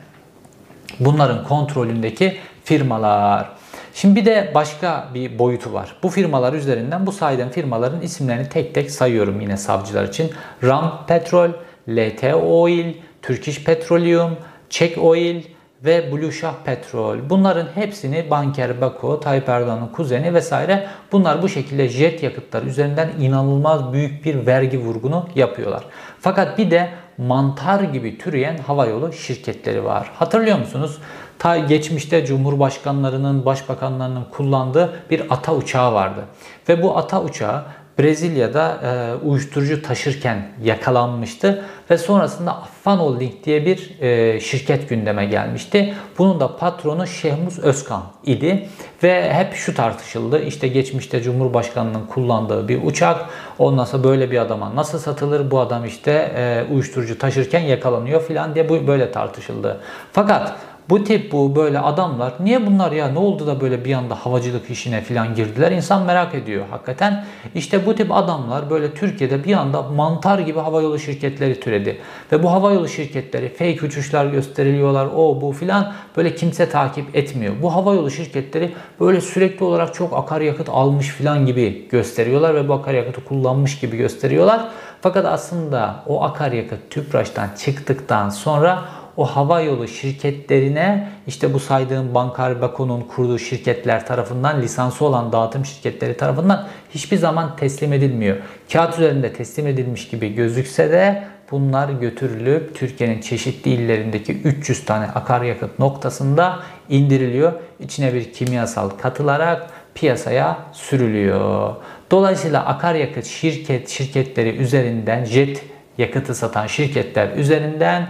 bunların 1.00 1.44
kontrolündeki 1.44 2.36
firmalar. 2.64 3.48
Şimdi 3.94 4.20
bir 4.20 4.24
de 4.24 4.52
başka 4.54 5.08
bir 5.14 5.38
boyutu 5.38 5.72
var. 5.72 5.96
Bu 6.02 6.08
firmalar 6.08 6.52
üzerinden 6.52 7.06
bu 7.06 7.12
saydığım 7.12 7.50
firmaların 7.50 8.00
isimlerini 8.00 8.48
tek 8.48 8.74
tek 8.74 8.90
sayıyorum 8.90 9.40
yine 9.40 9.56
savcılar 9.56 10.04
için. 10.04 10.30
Ram 10.62 11.04
Petrol, 11.08 11.50
LT 11.88 12.24
Oil, 12.34 12.94
Turkish 13.22 13.64
Petroleum, 13.64 14.36
Czech 14.70 14.98
Oil, 14.98 15.42
ve 15.84 16.12
Blue 16.12 16.32
Shah 16.32 16.54
Petrol. 16.64 17.18
Bunların 17.30 17.66
hepsini 17.74 18.30
Banker 18.30 18.80
Bako, 18.80 19.20
Tayyip 19.20 19.48
Erdoğan'ın 19.48 19.86
kuzeni 19.86 20.34
vesaire 20.34 20.86
bunlar 21.12 21.42
bu 21.42 21.48
şekilde 21.48 21.88
jet 21.88 22.22
yakıtları 22.22 22.66
üzerinden 22.66 23.10
inanılmaz 23.20 23.92
büyük 23.92 24.24
bir 24.24 24.46
vergi 24.46 24.78
vurgunu 24.78 25.28
yapıyorlar. 25.34 25.84
Fakat 26.20 26.58
bir 26.58 26.70
de 26.70 26.88
mantar 27.18 27.80
gibi 27.80 28.18
türeyen 28.18 28.58
havayolu 28.58 29.12
şirketleri 29.12 29.84
var. 29.84 30.10
Hatırlıyor 30.14 30.58
musunuz? 30.58 30.98
Ta 31.38 31.58
geçmişte 31.58 32.26
cumhurbaşkanlarının, 32.26 33.44
başbakanlarının 33.44 34.24
kullandığı 34.24 34.92
bir 35.10 35.22
ata 35.30 35.54
uçağı 35.54 35.94
vardı. 35.94 36.24
Ve 36.68 36.82
bu 36.82 36.98
ata 36.98 37.22
uçağı 37.22 37.64
Brezilya'da 37.98 38.80
e, 38.82 39.26
uyuşturucu 39.26 39.82
taşırken 39.82 40.48
yakalanmıştı 40.62 41.64
ve 41.90 41.98
sonrasında 41.98 42.56
Affan 42.56 42.96
Holding 42.96 43.32
diye 43.44 43.66
bir 43.66 44.00
e, 44.00 44.40
şirket 44.40 44.88
gündeme 44.88 45.26
gelmişti. 45.26 45.94
Bunun 46.18 46.40
da 46.40 46.56
patronu 46.56 47.06
Şehmuz 47.06 47.58
Özkan 47.58 48.02
idi 48.24 48.68
ve 49.02 49.32
hep 49.32 49.54
şu 49.54 49.74
tartışıldı. 49.74 50.42
İşte 50.42 50.68
geçmişte 50.68 51.22
Cumhurbaşkanının 51.22 52.06
kullandığı 52.06 52.68
bir 52.68 52.82
uçak 52.82 53.24
ondan 53.58 53.84
sonra 53.84 54.04
böyle 54.04 54.30
bir 54.30 54.38
adama 54.38 54.76
nasıl 54.76 54.98
satılır? 54.98 55.50
Bu 55.50 55.60
adam 55.60 55.84
işte 55.84 56.32
e, 56.36 56.64
uyuşturucu 56.72 57.18
taşırken 57.18 57.60
yakalanıyor 57.60 58.22
filan 58.22 58.54
diye 58.54 58.68
bu 58.68 58.86
böyle 58.86 59.12
tartışıldı. 59.12 59.80
Fakat 60.12 60.56
bu 60.90 61.04
tip 61.04 61.32
bu 61.32 61.56
böyle 61.56 61.78
adamlar 61.78 62.34
niye 62.40 62.66
bunlar 62.66 62.92
ya 62.92 63.08
ne 63.08 63.18
oldu 63.18 63.46
da 63.46 63.60
böyle 63.60 63.84
bir 63.84 63.94
anda 63.94 64.14
havacılık 64.14 64.70
işine 64.70 65.00
falan 65.00 65.34
girdiler? 65.34 65.72
İnsan 65.72 66.02
merak 66.02 66.34
ediyor 66.34 66.64
hakikaten. 66.70 67.24
İşte 67.54 67.86
bu 67.86 67.94
tip 67.94 68.12
adamlar 68.12 68.70
böyle 68.70 68.94
Türkiye'de 68.94 69.44
bir 69.44 69.52
anda 69.52 69.82
mantar 69.82 70.38
gibi 70.38 70.58
havayolu 70.58 70.98
şirketleri 70.98 71.60
türedi. 71.60 71.98
Ve 72.32 72.42
bu 72.42 72.52
havayolu 72.52 72.88
şirketleri 72.88 73.48
fake 73.48 73.86
uçuşlar 73.86 74.26
gösteriliyorlar 74.26 75.08
o 75.16 75.40
bu 75.40 75.52
filan 75.52 75.92
böyle 76.16 76.34
kimse 76.34 76.68
takip 76.68 77.16
etmiyor. 77.16 77.54
Bu 77.62 77.74
havayolu 77.74 78.10
şirketleri 78.10 78.72
böyle 79.00 79.20
sürekli 79.20 79.64
olarak 79.64 79.94
çok 79.94 80.12
akaryakıt 80.12 80.68
almış 80.68 81.08
filan 81.08 81.46
gibi 81.46 81.88
gösteriyorlar 81.90 82.54
ve 82.54 82.68
bu 82.68 82.72
akaryakıtı 82.72 83.24
kullanmış 83.24 83.80
gibi 83.80 83.96
gösteriyorlar. 83.96 84.68
Fakat 85.00 85.26
aslında 85.26 86.02
o 86.06 86.22
akaryakıt 86.22 86.90
tüpraştan 86.90 87.48
çıktıktan 87.58 88.28
sonra 88.28 88.84
o 89.16 89.24
hava 89.24 89.60
yolu 89.60 89.88
şirketlerine 89.88 91.08
işte 91.26 91.54
bu 91.54 91.60
saydığım 91.60 92.14
Bankar 92.14 92.60
Bako'nun 92.60 93.00
kurduğu 93.00 93.38
şirketler 93.38 94.06
tarafından 94.06 94.62
lisansı 94.62 95.04
olan 95.04 95.32
dağıtım 95.32 95.64
şirketleri 95.64 96.16
tarafından 96.16 96.66
hiçbir 96.90 97.16
zaman 97.16 97.56
teslim 97.56 97.92
edilmiyor. 97.92 98.36
Kağıt 98.72 98.94
üzerinde 98.94 99.32
teslim 99.32 99.66
edilmiş 99.66 100.08
gibi 100.08 100.34
gözükse 100.34 100.90
de 100.90 101.24
bunlar 101.50 101.88
götürülüp 101.88 102.74
Türkiye'nin 102.74 103.20
çeşitli 103.20 103.70
illerindeki 103.70 104.32
300 104.32 104.84
tane 104.84 105.04
akaryakıt 105.04 105.78
noktasında 105.78 106.58
indiriliyor. 106.88 107.52
İçine 107.80 108.14
bir 108.14 108.32
kimyasal 108.32 108.90
katılarak 108.90 109.66
piyasaya 109.94 110.58
sürülüyor. 110.72 111.74
Dolayısıyla 112.10 112.66
akaryakıt 112.66 113.24
şirket 113.24 113.88
şirketleri 113.88 114.56
üzerinden 114.56 115.24
jet 115.24 115.64
yakıtı 115.98 116.34
satan 116.34 116.66
şirketler 116.66 117.36
üzerinden 117.36 118.08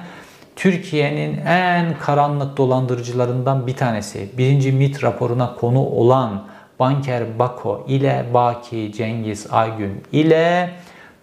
Türkiye'nin 0.56 1.40
en 1.46 1.98
karanlık 1.98 2.56
dolandırıcılarından 2.56 3.66
bir 3.66 3.76
tanesi. 3.76 4.28
Birinci 4.38 4.72
MIT 4.72 5.04
raporuna 5.04 5.54
konu 5.54 5.80
olan 5.80 6.44
Banker 6.78 7.38
Bako 7.38 7.84
ile 7.88 8.26
Baki 8.34 8.92
Cengiz 8.96 9.46
Aygün 9.50 10.02
ile 10.12 10.70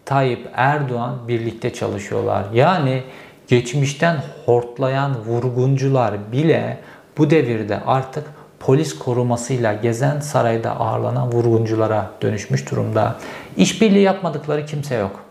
Tayyip 0.06 0.50
Erdoğan 0.54 1.28
birlikte 1.28 1.74
çalışıyorlar. 1.74 2.46
Yani 2.54 3.04
geçmişten 3.48 4.24
hortlayan 4.46 5.26
vurguncular 5.26 6.32
bile 6.32 6.78
bu 7.18 7.30
devirde 7.30 7.80
artık 7.86 8.24
polis 8.60 9.00
korumasıyla 9.00 9.74
gezen 9.74 10.20
sarayda 10.20 10.80
ağırlanan 10.80 11.32
vurgunculara 11.32 12.12
dönüşmüş 12.22 12.72
durumda. 12.72 13.16
İşbirliği 13.58 14.04
yapmadıkları 14.04 14.66
kimse 14.66 14.96
yok. 14.96 15.31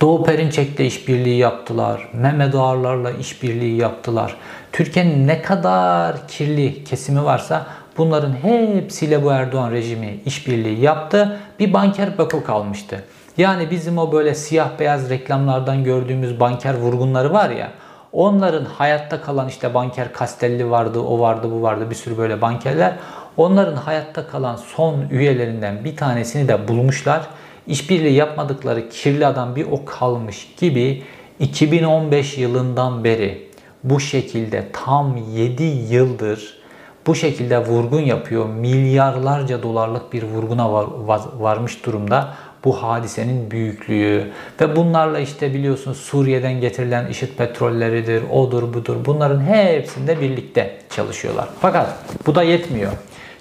Doğu 0.00 0.24
Perinçek'le 0.24 0.80
işbirliği 0.80 1.38
yaptılar. 1.38 2.08
Mehmet 2.12 2.54
Ağarlar'la 2.54 3.10
işbirliği 3.10 3.76
yaptılar. 3.76 4.36
Türkiye'nin 4.72 5.26
ne 5.26 5.42
kadar 5.42 6.28
kirli 6.28 6.84
kesimi 6.84 7.24
varsa 7.24 7.66
bunların 7.96 8.32
hepsiyle 8.42 9.24
bu 9.24 9.30
Erdoğan 9.30 9.70
rejimi 9.70 10.20
işbirliği 10.26 10.80
yaptı. 10.80 11.40
Bir 11.58 11.72
banker 11.72 12.18
Bako 12.18 12.44
kalmıştı. 12.44 13.04
Yani 13.36 13.70
bizim 13.70 13.98
o 13.98 14.12
böyle 14.12 14.34
siyah 14.34 14.70
beyaz 14.78 15.10
reklamlardan 15.10 15.84
gördüğümüz 15.84 16.40
banker 16.40 16.74
vurgunları 16.74 17.32
var 17.32 17.50
ya 17.50 17.70
onların 18.12 18.64
hayatta 18.64 19.20
kalan 19.20 19.48
işte 19.48 19.74
banker 19.74 20.08
Castelli 20.18 20.70
vardı, 20.70 21.00
o 21.00 21.20
vardı, 21.20 21.48
bu 21.52 21.62
vardı 21.62 21.90
bir 21.90 21.94
sürü 21.94 22.18
böyle 22.18 22.40
bankerler. 22.40 22.94
Onların 23.36 23.76
hayatta 23.76 24.26
kalan 24.26 24.56
son 24.56 24.94
üyelerinden 25.10 25.84
bir 25.84 25.96
tanesini 25.96 26.48
de 26.48 26.68
bulmuşlar. 26.68 27.20
İşbirliği 27.66 28.14
yapmadıkları 28.14 28.88
kirli 28.88 29.26
adam 29.26 29.56
bir 29.56 29.66
o 29.70 29.84
kalmış 29.84 30.48
gibi 30.60 31.02
2015 31.38 32.38
yılından 32.38 33.04
beri 33.04 33.50
bu 33.84 34.00
şekilde 34.00 34.66
tam 34.72 35.16
7 35.34 35.62
yıldır 35.62 36.60
bu 37.06 37.14
şekilde 37.14 37.66
vurgun 37.66 38.00
yapıyor. 38.00 38.46
Milyarlarca 38.46 39.62
dolarlık 39.62 40.12
bir 40.12 40.22
vurguna 40.22 40.72
var, 40.72 40.86
var, 41.06 41.20
varmış 41.38 41.86
durumda 41.86 42.34
bu 42.64 42.82
hadisenin 42.82 43.50
büyüklüğü 43.50 44.30
ve 44.60 44.76
bunlarla 44.76 45.18
işte 45.18 45.54
biliyorsunuz 45.54 45.96
Suriye'den 45.96 46.60
getirilen 46.60 47.06
işit 47.06 47.38
petrolleridir, 47.38 48.22
odur 48.30 48.74
budur 48.74 48.96
bunların 49.06 49.40
hepsinde 49.40 50.20
birlikte 50.20 50.78
çalışıyorlar. 50.90 51.48
Fakat 51.60 51.98
bu 52.26 52.34
da 52.34 52.42
yetmiyor. 52.42 52.92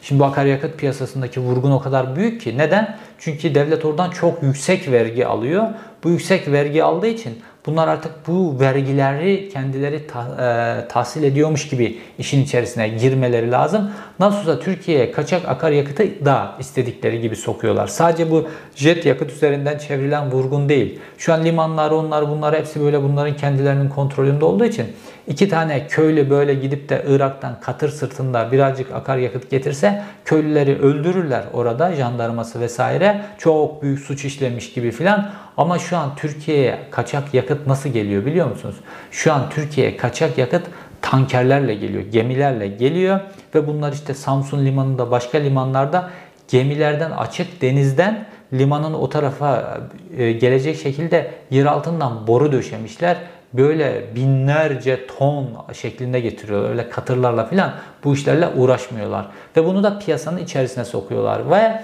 Şimdi 0.02 0.20
bu 0.20 0.26
akaryakıt 0.26 0.78
piyasasındaki 0.78 1.40
vurgun 1.40 1.72
o 1.72 1.80
kadar 1.80 2.16
büyük 2.16 2.42
ki. 2.42 2.58
Neden? 2.58 2.98
Çünkü 3.20 3.56
devlet 3.56 3.86
oradan 3.86 4.10
çok 4.10 4.44
yüksek 4.44 4.92
vergi 4.92 5.28
alıyor. 5.28 5.68
Bu 6.04 6.10
yüksek 6.10 6.52
vergi 6.52 6.84
aldığı 6.84 7.08
için 7.08 7.42
bunlar 7.66 7.88
artık 7.88 8.12
bu 8.28 8.60
vergileri 8.60 9.50
kendileri 9.50 10.08
ta, 10.08 10.22
e, 10.22 10.88
tahsil 10.88 11.24
ediyormuş 11.24 11.68
gibi 11.68 12.00
işin 12.18 12.44
içerisine 12.44 12.90
girmeleri 12.90 13.52
lazım. 13.52 13.92
Nasılsa 14.20 14.60
Türkiye'ye 14.60 15.12
kaçak 15.12 15.50
akaryakıtı 15.50 16.26
da 16.26 16.56
istedikleri 16.60 17.22
gibi 17.22 17.36
sokuyorlar. 17.36 17.88
Sadece 17.88 18.32
bu 18.32 18.48
jet 18.76 19.06
yakıt 19.06 19.32
üzerinden 19.32 19.78
çevrilen 19.78 20.32
vurgun 20.32 20.70
değil. 20.70 21.00
Şu 21.18 21.34
an 21.34 21.46
limanlar 21.46 21.92
onlar 21.92 22.30
bunlar 22.30 22.56
hepsi 22.56 22.82
böyle 22.82 23.04
bunların 23.04 23.38
kendilerinin 23.38 23.90
kontrolünde 23.90 24.46
olduğu 24.46 24.66
için 24.66 24.86
iki 25.30 25.50
tane 25.50 25.88
köylü 25.88 26.30
böyle 26.30 26.54
gidip 26.54 26.90
de 26.90 27.06
Irak'tan 27.08 27.60
katır 27.62 27.90
sırtında 27.90 28.52
birazcık 28.52 28.92
akaryakıt 28.92 29.50
getirse 29.50 30.04
köylüleri 30.26 30.80
öldürürler 30.80 31.44
orada 31.54 31.96
jandarması 31.96 32.60
vesaire. 32.60 33.22
Çok 33.38 33.84
büyük 33.84 34.00
suç 34.00 34.26
işlemiş 34.26 34.74
gibi 34.74 34.92
filan. 34.92 35.30
Ama 35.58 35.80
şu 35.80 35.98
an 35.98 36.16
Türkiye'ye 36.16 36.80
kaçak 36.92 37.34
yakıt 37.34 37.68
nasıl 37.68 37.90
geliyor 37.90 38.26
biliyor 38.26 38.50
musunuz? 38.50 38.76
Şu 39.12 39.34
an 39.34 39.50
Türkiye'ye 39.50 39.98
kaçak 39.98 40.38
yakıt 40.38 40.62
tankerlerle 41.02 41.76
geliyor, 41.76 42.04
gemilerle 42.04 42.68
geliyor 42.68 43.20
ve 43.56 43.68
bunlar 43.68 43.94
işte 43.94 44.14
Samsun 44.14 44.66
limanında 44.66 45.12
başka 45.12 45.38
limanlarda 45.38 46.10
gemilerden 46.48 47.12
açık 47.12 47.62
denizden 47.62 48.26
limanın 48.54 48.94
o 48.94 49.10
tarafa 49.10 49.78
e, 50.18 50.32
gelecek 50.32 50.78
şekilde 50.78 51.32
yer 51.50 51.66
altından 51.66 52.28
boru 52.28 52.52
döşemişler. 52.52 53.18
Böyle 53.54 54.16
binlerce 54.16 55.08
ton 55.08 55.48
şeklinde 55.74 56.20
getiriyorlar. 56.20 56.70
Öyle 56.70 56.90
katırlarla 56.90 57.46
falan 57.46 57.74
bu 58.04 58.14
işlerle 58.14 58.48
uğraşmıyorlar. 58.48 59.28
Ve 59.58 59.66
bunu 59.66 59.84
da 59.84 60.00
piyasanın 60.00 60.38
içerisine 60.38 60.86
sokuyorlar. 60.86 61.52
Ve 61.52 61.82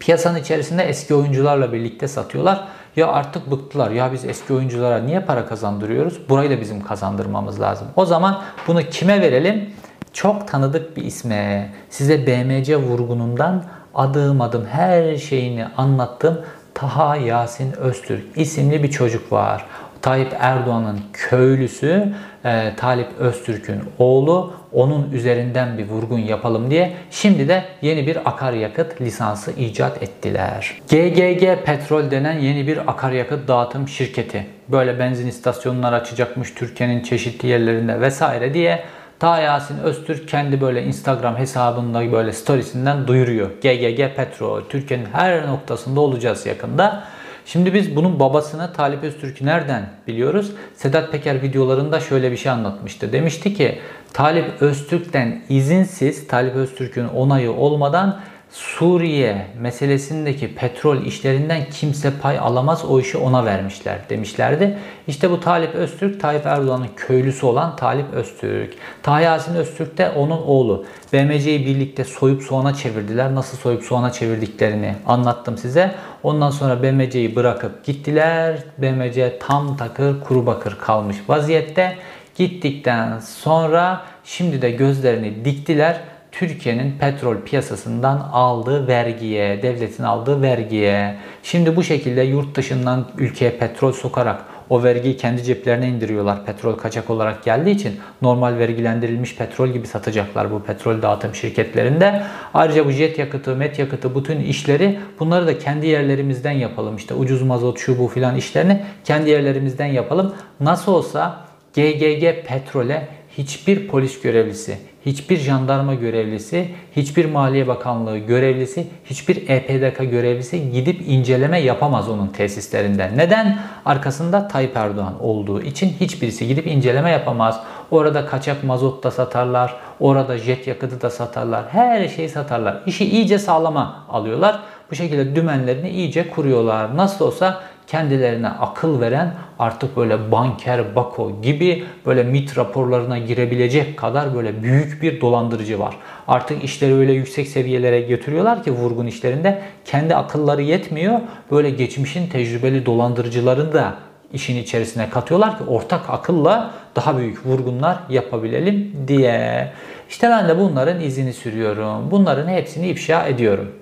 piyasanın 0.00 0.38
içerisinde 0.38 0.82
eski 0.84 1.14
oyuncularla 1.14 1.72
birlikte 1.72 2.08
satıyorlar. 2.08 2.64
Ya 2.96 3.08
artık 3.08 3.50
bıktılar. 3.50 3.90
Ya 3.90 4.12
biz 4.12 4.24
eski 4.24 4.52
oyunculara 4.52 4.98
niye 4.98 5.20
para 5.20 5.46
kazandırıyoruz? 5.46 6.28
Burayı 6.28 6.50
da 6.50 6.60
bizim 6.60 6.84
kazandırmamız 6.84 7.60
lazım. 7.60 7.88
O 7.96 8.06
zaman 8.06 8.42
bunu 8.66 8.82
kime 8.82 9.20
verelim? 9.20 9.70
Çok 10.12 10.48
tanıdık 10.48 10.96
bir 10.96 11.04
isme. 11.04 11.72
Size 11.90 12.26
BMC 12.26 12.76
vurgunundan 12.76 13.64
adım 13.94 14.40
adım 14.40 14.66
her 14.66 15.16
şeyini 15.16 15.66
anlattım. 15.76 16.40
Taha 16.74 17.16
Yasin 17.16 17.72
Öztürk 17.72 18.24
isimli 18.36 18.82
bir 18.82 18.90
çocuk 18.90 19.32
var. 19.32 19.64
Tayyip 20.02 20.36
Erdoğan'ın 20.38 21.00
köylüsü 21.12 22.14
e, 22.44 22.72
Talip 22.76 23.08
Öztürk'ün 23.18 23.80
oğlu 23.98 24.52
onun 24.72 25.10
üzerinden 25.12 25.78
bir 25.78 25.88
vurgun 25.88 26.18
yapalım 26.18 26.70
diye 26.70 26.92
şimdi 27.10 27.48
de 27.48 27.64
yeni 27.82 28.06
bir 28.06 28.28
akaryakıt 28.28 29.00
lisansı 29.00 29.52
icat 29.52 30.02
ettiler. 30.02 30.74
GGG 30.88 31.64
Petrol 31.64 32.10
denen 32.10 32.38
yeni 32.38 32.66
bir 32.66 32.90
akaryakıt 32.90 33.48
dağıtım 33.48 33.88
şirketi. 33.88 34.46
Böyle 34.68 34.98
benzin 34.98 35.26
istasyonları 35.26 35.96
açacakmış 35.96 36.54
Türkiye'nin 36.54 37.02
çeşitli 37.02 37.48
yerlerinde 37.48 38.00
vesaire 38.00 38.54
diye 38.54 38.84
Ta 39.18 39.40
Yasin 39.40 39.78
Öztürk 39.78 40.28
kendi 40.28 40.60
böyle 40.60 40.84
Instagram 40.84 41.36
hesabında 41.36 42.12
böyle 42.12 42.32
storiesinden 42.32 43.06
duyuruyor. 43.06 43.50
GGG 43.62 44.16
Petrol 44.16 44.60
Türkiye'nin 44.68 45.06
her 45.12 45.46
noktasında 45.46 46.00
olacağız 46.00 46.46
yakında. 46.46 47.04
Şimdi 47.46 47.74
biz 47.74 47.96
bunun 47.96 48.20
babasını 48.20 48.72
Talip 48.72 49.04
Öztürk'ü 49.04 49.46
nereden 49.46 49.88
biliyoruz? 50.06 50.52
Sedat 50.74 51.12
Peker 51.12 51.42
videolarında 51.42 52.00
şöyle 52.00 52.32
bir 52.32 52.36
şey 52.36 52.52
anlatmıştı. 52.52 53.12
Demişti 53.12 53.54
ki 53.54 53.78
Talip 54.12 54.62
Öztürk'ten 54.62 55.42
izinsiz 55.48 56.26
Talip 56.26 56.54
Öztürk'ün 56.54 57.08
onayı 57.08 57.52
olmadan 57.52 58.20
Suriye 58.50 59.46
meselesindeki 59.60 60.54
petrol 60.54 61.02
işlerinden 61.02 61.64
kimse 61.70 62.12
pay 62.22 62.38
alamaz 62.38 62.84
o 62.84 63.00
işi 63.00 63.18
ona 63.18 63.44
vermişler 63.44 63.98
demişlerdi. 64.08 64.78
İşte 65.06 65.30
bu 65.30 65.40
Talip 65.40 65.74
Öztürk, 65.74 66.20
Tayyip 66.20 66.46
Erdoğan'ın 66.46 66.88
köylüsü 66.96 67.46
olan 67.46 67.76
Talip 67.76 68.14
Öztürk. 68.14 68.74
Tayasin 69.02 69.54
Öztürk 69.54 69.98
de 69.98 70.10
onun 70.10 70.42
oğlu. 70.42 70.84
BMC'yi 71.12 71.66
birlikte 71.66 72.04
soyup 72.04 72.42
soğana 72.42 72.74
çevirdiler. 72.74 73.34
Nasıl 73.34 73.58
soyup 73.58 73.82
soğana 73.82 74.12
çevirdiklerini 74.12 74.94
anlattım 75.06 75.58
size. 75.58 75.94
Ondan 76.22 76.50
sonra 76.50 76.82
BMC'yi 76.82 77.36
bırakıp 77.36 77.84
gittiler. 77.84 78.58
BMC 78.78 79.38
tam 79.38 79.76
takır 79.76 80.20
kuru 80.20 80.46
bakır 80.46 80.78
kalmış 80.78 81.16
vaziyette. 81.28 81.96
Gittikten 82.36 83.18
sonra 83.18 84.02
şimdi 84.24 84.62
de 84.62 84.70
gözlerini 84.70 85.44
diktiler 85.44 86.00
Türkiye'nin 86.38 86.98
petrol 86.98 87.36
piyasasından 87.36 88.28
aldığı 88.32 88.86
vergiye, 88.86 89.62
devletin 89.62 90.02
aldığı 90.02 90.42
vergiye. 90.42 91.16
Şimdi 91.42 91.76
bu 91.76 91.82
şekilde 91.82 92.22
yurt 92.22 92.56
dışından 92.56 93.06
ülkeye 93.18 93.50
petrol 93.50 93.92
sokarak 93.92 94.44
o 94.70 94.82
vergiyi 94.82 95.16
kendi 95.16 95.42
ceplerine 95.42 95.88
indiriyorlar. 95.88 96.44
Petrol 96.44 96.72
kaçak 96.72 97.10
olarak 97.10 97.44
geldiği 97.44 97.70
için 97.70 98.00
normal 98.22 98.58
vergilendirilmiş 98.58 99.36
petrol 99.36 99.68
gibi 99.68 99.86
satacaklar 99.86 100.52
bu 100.52 100.62
petrol 100.62 101.02
dağıtım 101.02 101.34
şirketlerinde. 101.34 102.22
Ayrıca 102.54 102.86
bu 102.86 102.90
jet 102.90 103.18
yakıtı, 103.18 103.56
met 103.56 103.78
yakıtı 103.78 104.14
bütün 104.14 104.40
işleri 104.40 104.98
bunları 105.20 105.46
da 105.46 105.58
kendi 105.58 105.86
yerlerimizden 105.86 106.52
yapalım. 106.52 106.96
İşte 106.96 107.14
ucuz 107.14 107.42
mazot 107.42 107.78
şu 107.78 107.98
bu 107.98 108.08
filan 108.08 108.36
işlerini 108.36 108.82
kendi 109.04 109.30
yerlerimizden 109.30 109.86
yapalım. 109.86 110.34
Nasıl 110.60 110.92
olsa 110.92 111.46
GGG 111.74 112.46
petrole 112.46 113.08
hiçbir 113.38 113.88
polis 113.88 114.20
görevlisi, 114.20 114.78
hiçbir 115.06 115.36
jandarma 115.36 115.94
görevlisi, 115.94 116.68
hiçbir 116.96 117.24
Maliye 117.24 117.66
Bakanlığı 117.66 118.18
görevlisi, 118.18 118.86
hiçbir 119.04 119.48
EPDK 119.48 120.10
görevlisi 120.10 120.72
gidip 120.72 121.00
inceleme 121.08 121.60
yapamaz 121.60 122.08
onun 122.08 122.26
tesislerinden. 122.26 123.18
Neden? 123.18 123.58
Arkasında 123.84 124.48
Tayyip 124.48 124.76
Erdoğan 124.76 125.22
olduğu 125.22 125.62
için 125.62 125.88
hiçbirisi 126.00 126.48
gidip 126.48 126.66
inceleme 126.66 127.10
yapamaz. 127.10 127.60
Orada 127.90 128.26
kaçak 128.26 128.64
mazot 128.64 129.04
da 129.04 129.10
satarlar, 129.10 129.74
orada 130.00 130.38
jet 130.38 130.66
yakıtı 130.66 131.00
da 131.00 131.10
satarlar, 131.10 131.64
her 131.68 132.08
şeyi 132.08 132.28
satarlar. 132.28 132.82
İşi 132.86 133.04
iyice 133.04 133.38
sağlama 133.38 134.06
alıyorlar. 134.08 134.60
Bu 134.90 134.94
şekilde 134.94 135.36
dümenlerini 135.36 135.90
iyice 135.90 136.30
kuruyorlar. 136.30 136.96
Nasıl 136.96 137.26
olsa 137.26 137.62
kendilerine 137.86 138.48
akıl 138.48 139.00
veren 139.00 139.34
artık 139.58 139.96
böyle 139.96 140.32
banker 140.32 140.96
Bako 140.96 141.42
gibi 141.42 141.84
böyle 142.06 142.22
MIT 142.22 142.58
raporlarına 142.58 143.18
girebilecek 143.18 143.96
kadar 143.96 144.34
böyle 144.34 144.62
büyük 144.62 145.02
bir 145.02 145.20
dolandırıcı 145.20 145.78
var. 145.78 145.96
Artık 146.28 146.64
işleri 146.64 146.94
öyle 146.94 147.12
yüksek 147.12 147.48
seviyelere 147.48 148.00
götürüyorlar 148.00 148.62
ki 148.62 148.72
vurgun 148.72 149.06
işlerinde 149.06 149.62
kendi 149.84 150.16
akılları 150.16 150.62
yetmiyor. 150.62 151.20
Böyle 151.50 151.70
geçmişin 151.70 152.28
tecrübeli 152.28 152.86
dolandırıcılarını 152.86 153.72
da 153.72 153.94
işin 154.32 154.56
içerisine 154.56 155.10
katıyorlar 155.10 155.58
ki 155.58 155.64
ortak 155.64 156.10
akılla 156.10 156.70
daha 156.96 157.18
büyük 157.18 157.46
vurgunlar 157.46 157.98
yapabilelim 158.10 158.92
diye. 159.08 159.72
İşte 160.08 160.30
ben 160.30 160.48
de 160.48 160.58
bunların 160.58 161.00
izini 161.00 161.32
sürüyorum. 161.32 162.10
Bunların 162.10 162.48
hepsini 162.48 162.88
ifşa 162.88 163.26
ediyorum. 163.26 163.72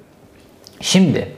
Şimdi 0.81 1.29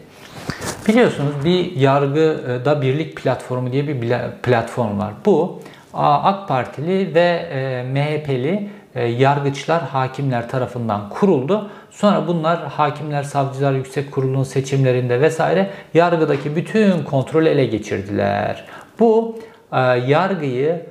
biliyorsunuz 0.89 1.32
bir 1.45 1.76
yargıda 1.76 2.82
birlik 2.82 3.16
platformu 3.16 3.72
diye 3.72 3.89
bir 3.89 4.11
platform 4.43 4.99
var. 4.99 5.12
Bu 5.26 5.61
AK 5.95 6.49
Partili 6.49 7.14
ve 7.14 7.49
e, 7.53 7.82
MHP'li 7.82 8.68
e, 8.95 9.07
yargıçlar, 9.07 9.82
hakimler 9.82 10.49
tarafından 10.49 11.09
kuruldu. 11.09 11.70
Sonra 11.91 12.26
bunlar 12.26 12.66
hakimler, 12.66 13.22
savcılar, 13.22 13.72
yüksek 13.72 14.12
kurulun 14.12 14.43
seçimlerinde 14.43 15.20
vesaire 15.20 15.70
yargıdaki 15.95 16.57
bütün 16.57 17.03
kontrolü 17.03 17.49
ele 17.49 17.66
geçirdiler. 17.66 18.64
Bu 19.01 19.39
e, 19.72 19.78
yargıyı 19.80 20.87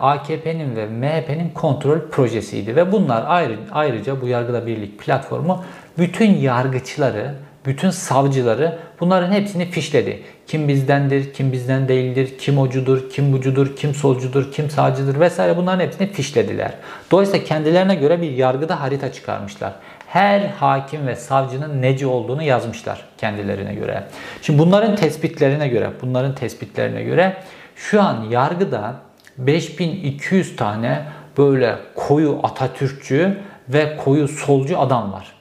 AKP'nin 0.00 0.76
ve 0.76 0.86
MHP'nin 0.86 1.50
kontrol 1.50 1.98
projesiydi 2.10 2.76
ve 2.76 2.92
bunlar 2.92 3.24
ayrı, 3.26 3.56
ayrıca 3.72 4.20
bu 4.20 4.28
Yargıda 4.28 4.66
Birlik 4.66 4.98
platformu 4.98 5.64
bütün 5.98 6.34
yargıçları, 6.34 7.34
bütün 7.66 7.90
savcıları 7.90 8.78
bunların 9.00 9.32
hepsini 9.32 9.70
fişledi. 9.70 10.22
Kim 10.46 10.68
bizdendir, 10.68 11.32
kim 11.32 11.52
bizden 11.52 11.88
değildir, 11.88 12.38
kim 12.38 12.58
ocudur, 12.58 13.10
kim 13.10 13.32
bucudur, 13.32 13.76
kim 13.76 13.94
solcudur, 13.94 14.52
kim 14.52 14.70
sağcıdır 14.70 15.20
vesaire 15.20 15.56
bunların 15.56 15.84
hepsini 15.84 16.12
fişlediler. 16.12 16.74
Dolayısıyla 17.10 17.44
kendilerine 17.44 17.94
göre 17.94 18.22
bir 18.22 18.30
yargıda 18.30 18.80
harita 18.80 19.12
çıkarmışlar. 19.12 19.72
Her 20.06 20.40
hakim 20.40 21.06
ve 21.06 21.16
savcının 21.16 21.82
neci 21.82 22.06
olduğunu 22.06 22.42
yazmışlar 22.42 23.04
kendilerine 23.18 23.74
göre. 23.74 24.04
Şimdi 24.42 24.58
bunların 24.58 24.96
tespitlerine 24.96 25.68
göre, 25.68 25.90
bunların 26.02 26.34
tespitlerine 26.34 27.02
göre 27.02 27.36
şu 27.76 28.02
an 28.02 28.24
yargıda 28.30 28.94
5200 29.38 30.56
tane 30.56 31.04
böyle 31.38 31.76
koyu 31.94 32.40
Atatürkçü 32.42 33.38
ve 33.68 33.96
koyu 33.96 34.28
solcu 34.28 34.78
adam 34.78 35.12
var. 35.12 35.35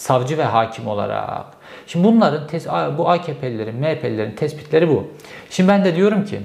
Savcı 0.00 0.38
ve 0.38 0.44
hakim 0.44 0.86
olarak. 0.86 1.44
Şimdi 1.86 2.04
bunların 2.04 2.48
bu 2.98 3.10
AKP'lilerin, 3.10 3.76
MHP'lilerin 3.76 4.34
tespitleri 4.34 4.88
bu. 4.88 5.08
Şimdi 5.50 5.68
ben 5.68 5.84
de 5.84 5.96
diyorum 5.96 6.24
ki 6.24 6.40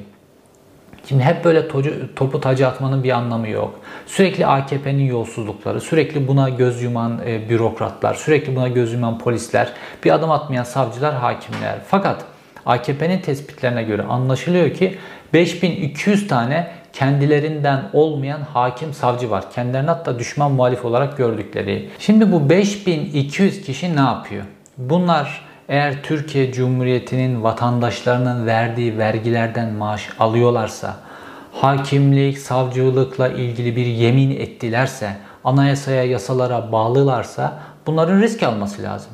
Şimdi 1.09 1.23
hep 1.23 1.45
böyle 1.45 1.67
tocu, 1.67 2.15
topu 2.15 2.41
tacı 2.41 2.67
atmanın 2.67 3.03
bir 3.03 3.09
anlamı 3.09 3.49
yok. 3.49 3.79
Sürekli 4.07 4.45
AKP'nin 4.45 5.03
yolsuzlukları, 5.03 5.81
sürekli 5.81 6.27
buna 6.27 6.49
göz 6.49 6.81
yuman 6.81 7.21
e, 7.25 7.49
bürokratlar, 7.49 8.13
sürekli 8.13 8.55
buna 8.55 8.67
göz 8.67 8.93
yuman 8.93 9.19
polisler, 9.19 9.73
bir 10.03 10.11
adım 10.11 10.31
atmayan 10.31 10.63
savcılar, 10.63 11.15
hakimler. 11.15 11.75
Fakat 11.87 12.25
AKP'nin 12.65 13.19
tespitlerine 13.19 13.83
göre 13.83 14.03
anlaşılıyor 14.03 14.73
ki 14.73 14.97
5200 15.33 16.27
tane 16.27 16.71
kendilerinden 16.95 17.89
olmayan 17.93 18.41
hakim 18.41 18.93
savcı 18.93 19.31
var. 19.31 19.51
Kendilerini 19.51 19.89
hatta 19.89 20.19
düşman 20.19 20.51
muhalif 20.51 20.85
olarak 20.85 21.17
gördükleri. 21.17 21.89
Şimdi 21.99 22.31
bu 22.31 22.49
5200 22.49 23.61
kişi 23.61 23.95
ne 23.95 23.99
yapıyor? 23.99 24.43
Bunlar 24.77 25.45
eğer 25.69 26.03
Türkiye 26.03 26.51
Cumhuriyeti'nin 26.51 27.43
vatandaşlarının 27.43 28.45
verdiği 28.45 28.97
vergilerden 28.97 29.73
maaş 29.73 30.09
alıyorlarsa, 30.19 30.95
hakimlik, 31.51 32.37
savcılıkla 32.37 33.27
ilgili 33.27 33.75
bir 33.75 33.85
yemin 33.85 34.31
ettilerse, 34.31 35.17
anayasaya, 35.43 36.03
yasalara 36.03 36.71
bağlılarsa 36.71 37.59
bunların 37.87 38.21
risk 38.21 38.43
alması 38.43 38.83
lazım 38.83 39.11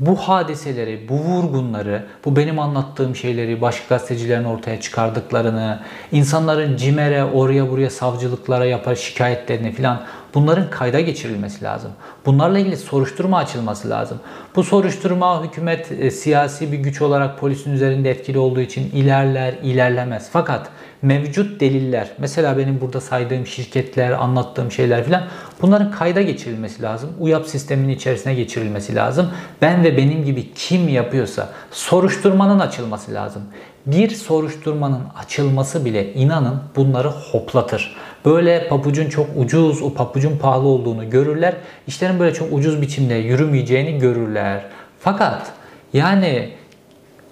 bu 0.00 0.16
hadiseleri, 0.16 1.08
bu 1.08 1.14
vurgunları, 1.14 2.04
bu 2.24 2.36
benim 2.36 2.58
anlattığım 2.58 3.16
şeyleri 3.16 3.60
başka 3.60 3.94
gazetecilerin 3.94 4.44
ortaya 4.44 4.80
çıkardıklarını, 4.80 5.80
insanların 6.12 6.76
CİMER'e, 6.76 7.24
oraya 7.24 7.70
buraya 7.70 7.90
savcılıklara 7.90 8.64
yapar 8.64 8.94
şikayetlerini 8.94 9.72
filan 9.72 10.02
bunların 10.34 10.70
kayda 10.70 11.00
geçirilmesi 11.00 11.64
lazım. 11.64 11.90
Bunlarla 12.26 12.58
ilgili 12.58 12.76
soruşturma 12.76 13.38
açılması 13.38 13.90
lazım. 13.90 14.18
Bu 14.56 14.64
soruşturma 14.64 15.44
hükümet 15.44 15.92
e, 15.92 16.10
siyasi 16.10 16.72
bir 16.72 16.78
güç 16.78 17.02
olarak 17.02 17.38
polisin 17.38 17.72
üzerinde 17.72 18.10
etkili 18.10 18.38
olduğu 18.38 18.60
için 18.60 18.90
ilerler, 18.90 19.54
ilerlemez. 19.62 20.28
Fakat 20.32 20.70
mevcut 21.02 21.60
deliller, 21.60 22.10
mesela 22.18 22.58
benim 22.58 22.80
burada 22.80 23.00
saydığım 23.00 23.46
şirketler, 23.46 24.10
anlattığım 24.10 24.72
şeyler 24.72 25.04
filan 25.04 25.22
bunların 25.62 25.90
kayda 25.90 26.22
geçirilmesi 26.22 26.82
lazım. 26.82 27.10
UYAP 27.18 27.46
sisteminin 27.46 27.92
içerisine 27.92 28.34
geçirilmesi 28.34 28.94
lazım. 28.94 29.30
Ben 29.62 29.84
ve 29.84 29.96
benim 29.96 30.24
gibi 30.24 30.54
kim 30.54 30.88
yapıyorsa 30.88 31.48
soruşturmanın 31.70 32.60
açılması 32.60 33.14
lazım. 33.14 33.42
Bir 33.86 34.10
soruşturmanın 34.10 35.02
açılması 35.18 35.84
bile 35.84 36.12
inanın 36.12 36.60
bunları 36.76 37.08
hoplatır. 37.08 37.96
Böyle 38.24 38.68
papucun 38.68 39.08
çok 39.08 39.26
ucuz, 39.36 39.82
o 39.82 39.94
papucun 39.94 40.38
pahalı 40.38 40.66
olduğunu 40.66 41.10
görürler. 41.10 41.54
İşlerin 41.86 42.18
böyle 42.18 42.34
çok 42.34 42.52
ucuz 42.52 42.82
biçimde 42.82 43.14
yürümeyeceğini 43.14 43.98
görürler. 43.98 44.64
Fakat 45.00 45.52
yani 45.92 46.50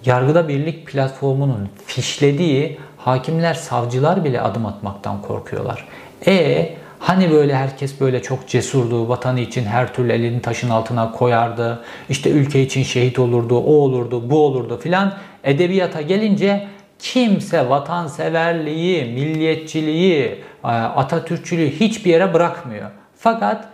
Yargıda 0.05 0.47
Birlik 0.47 0.87
platformunun 0.87 1.69
fişlediği 1.85 2.77
hakimler, 2.97 3.53
savcılar 3.53 4.23
bile 4.23 4.41
adım 4.41 4.65
atmaktan 4.65 5.21
korkuyorlar. 5.21 5.87
E 6.27 6.69
Hani 6.99 7.31
böyle 7.31 7.55
herkes 7.55 8.01
böyle 8.01 8.21
çok 8.21 8.47
cesurdu, 8.47 9.09
vatanı 9.09 9.39
için 9.39 9.65
her 9.65 9.93
türlü 9.93 10.11
elini 10.11 10.41
taşın 10.41 10.69
altına 10.69 11.11
koyardı. 11.11 11.83
İşte 12.09 12.29
ülke 12.29 12.61
için 12.61 12.83
şehit 12.83 13.19
olurdu, 13.19 13.57
o 13.57 13.71
olurdu, 13.71 14.29
bu 14.29 14.45
olurdu 14.45 14.79
filan. 14.79 15.13
Edebiyata 15.43 16.01
gelince 16.01 16.67
kimse 16.99 17.69
vatanseverliği, 17.69 19.05
milliyetçiliği, 19.05 20.43
e, 20.63 20.67
Atatürkçülüğü 20.67 21.71
hiçbir 21.71 22.09
yere 22.09 22.33
bırakmıyor. 22.33 22.89
Fakat 23.17 23.65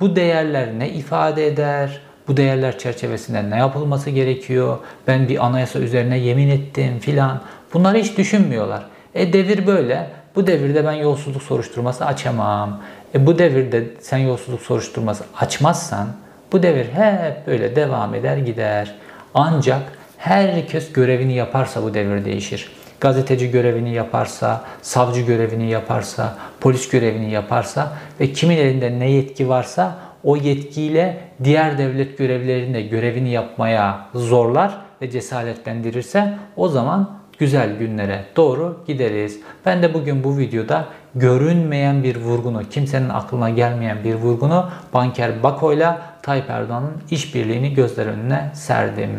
bu 0.00 0.16
değerler 0.16 0.68
ne 0.78 0.88
ifade 0.88 1.46
eder? 1.46 2.00
Bu 2.28 2.36
değerler 2.36 2.78
çerçevesinde 2.78 3.50
ne 3.50 3.56
yapılması 3.56 4.10
gerekiyor? 4.10 4.78
Ben 5.06 5.28
bir 5.28 5.46
anayasa 5.46 5.78
üzerine 5.78 6.18
yemin 6.18 6.48
ettim 6.48 6.98
filan. 6.98 7.40
Bunları 7.74 7.98
hiç 7.98 8.18
düşünmüyorlar. 8.18 8.86
E 9.14 9.32
devir 9.32 9.66
böyle. 9.66 10.10
Bu 10.36 10.46
devirde 10.46 10.84
ben 10.84 10.92
yolsuzluk 10.92 11.42
soruşturması 11.42 12.06
açamam. 12.06 12.82
E 13.14 13.26
bu 13.26 13.38
devirde 13.38 13.84
sen 14.00 14.18
yolsuzluk 14.18 14.60
soruşturması 14.60 15.24
açmazsan 15.40 16.08
bu 16.52 16.62
devir 16.62 16.86
hep 16.92 17.46
böyle 17.46 17.76
devam 17.76 18.14
eder 18.14 18.36
gider. 18.36 18.94
Ancak 19.34 19.82
herkes 20.24 20.92
görevini 20.92 21.34
yaparsa 21.34 21.82
bu 21.82 21.94
devir 21.94 22.24
değişir. 22.24 22.72
Gazeteci 23.00 23.50
görevini 23.50 23.94
yaparsa, 23.94 24.64
savcı 24.82 25.20
görevini 25.20 25.70
yaparsa, 25.70 26.36
polis 26.60 26.88
görevini 26.88 27.30
yaparsa 27.30 27.92
ve 28.20 28.32
kimin 28.32 28.56
elinde 28.56 28.98
ne 28.98 29.10
yetki 29.10 29.48
varsa 29.48 29.98
o 30.24 30.36
yetkiyle 30.36 31.18
diğer 31.44 31.78
devlet 31.78 32.18
görevlerinde 32.18 32.82
görevini 32.82 33.30
yapmaya 33.30 34.06
zorlar 34.14 34.78
ve 35.02 35.10
cesaretlendirirse 35.10 36.34
o 36.56 36.68
zaman 36.68 37.10
güzel 37.38 37.76
günlere 37.78 38.24
doğru 38.36 38.84
gideriz. 38.86 39.40
Ben 39.66 39.82
de 39.82 39.94
bugün 39.94 40.24
bu 40.24 40.38
videoda 40.38 40.84
görünmeyen 41.14 42.02
bir 42.02 42.16
vurgunu, 42.16 42.62
kimsenin 42.70 43.08
aklına 43.08 43.50
gelmeyen 43.50 43.98
bir 44.04 44.14
vurgunu 44.14 44.70
banker 44.94 45.42
Bako 45.42 45.72
ile 45.72 45.88
Tayyip 46.22 46.50
Erdoğan'ın 46.50 46.92
işbirliğini 47.10 47.74
gözler 47.74 48.06
önüne 48.06 48.50
serdim. 48.54 49.10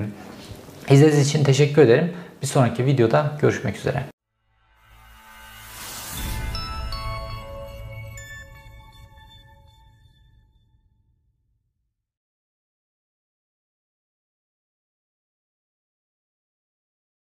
İzlediğiniz 0.90 1.28
için 1.28 1.44
teşekkür 1.44 1.82
ederim. 1.82 2.14
Bir 2.42 2.48
sonraki 2.48 2.86
videoda 2.86 3.38
görüşmek 3.42 3.78
üzere. 3.78 4.15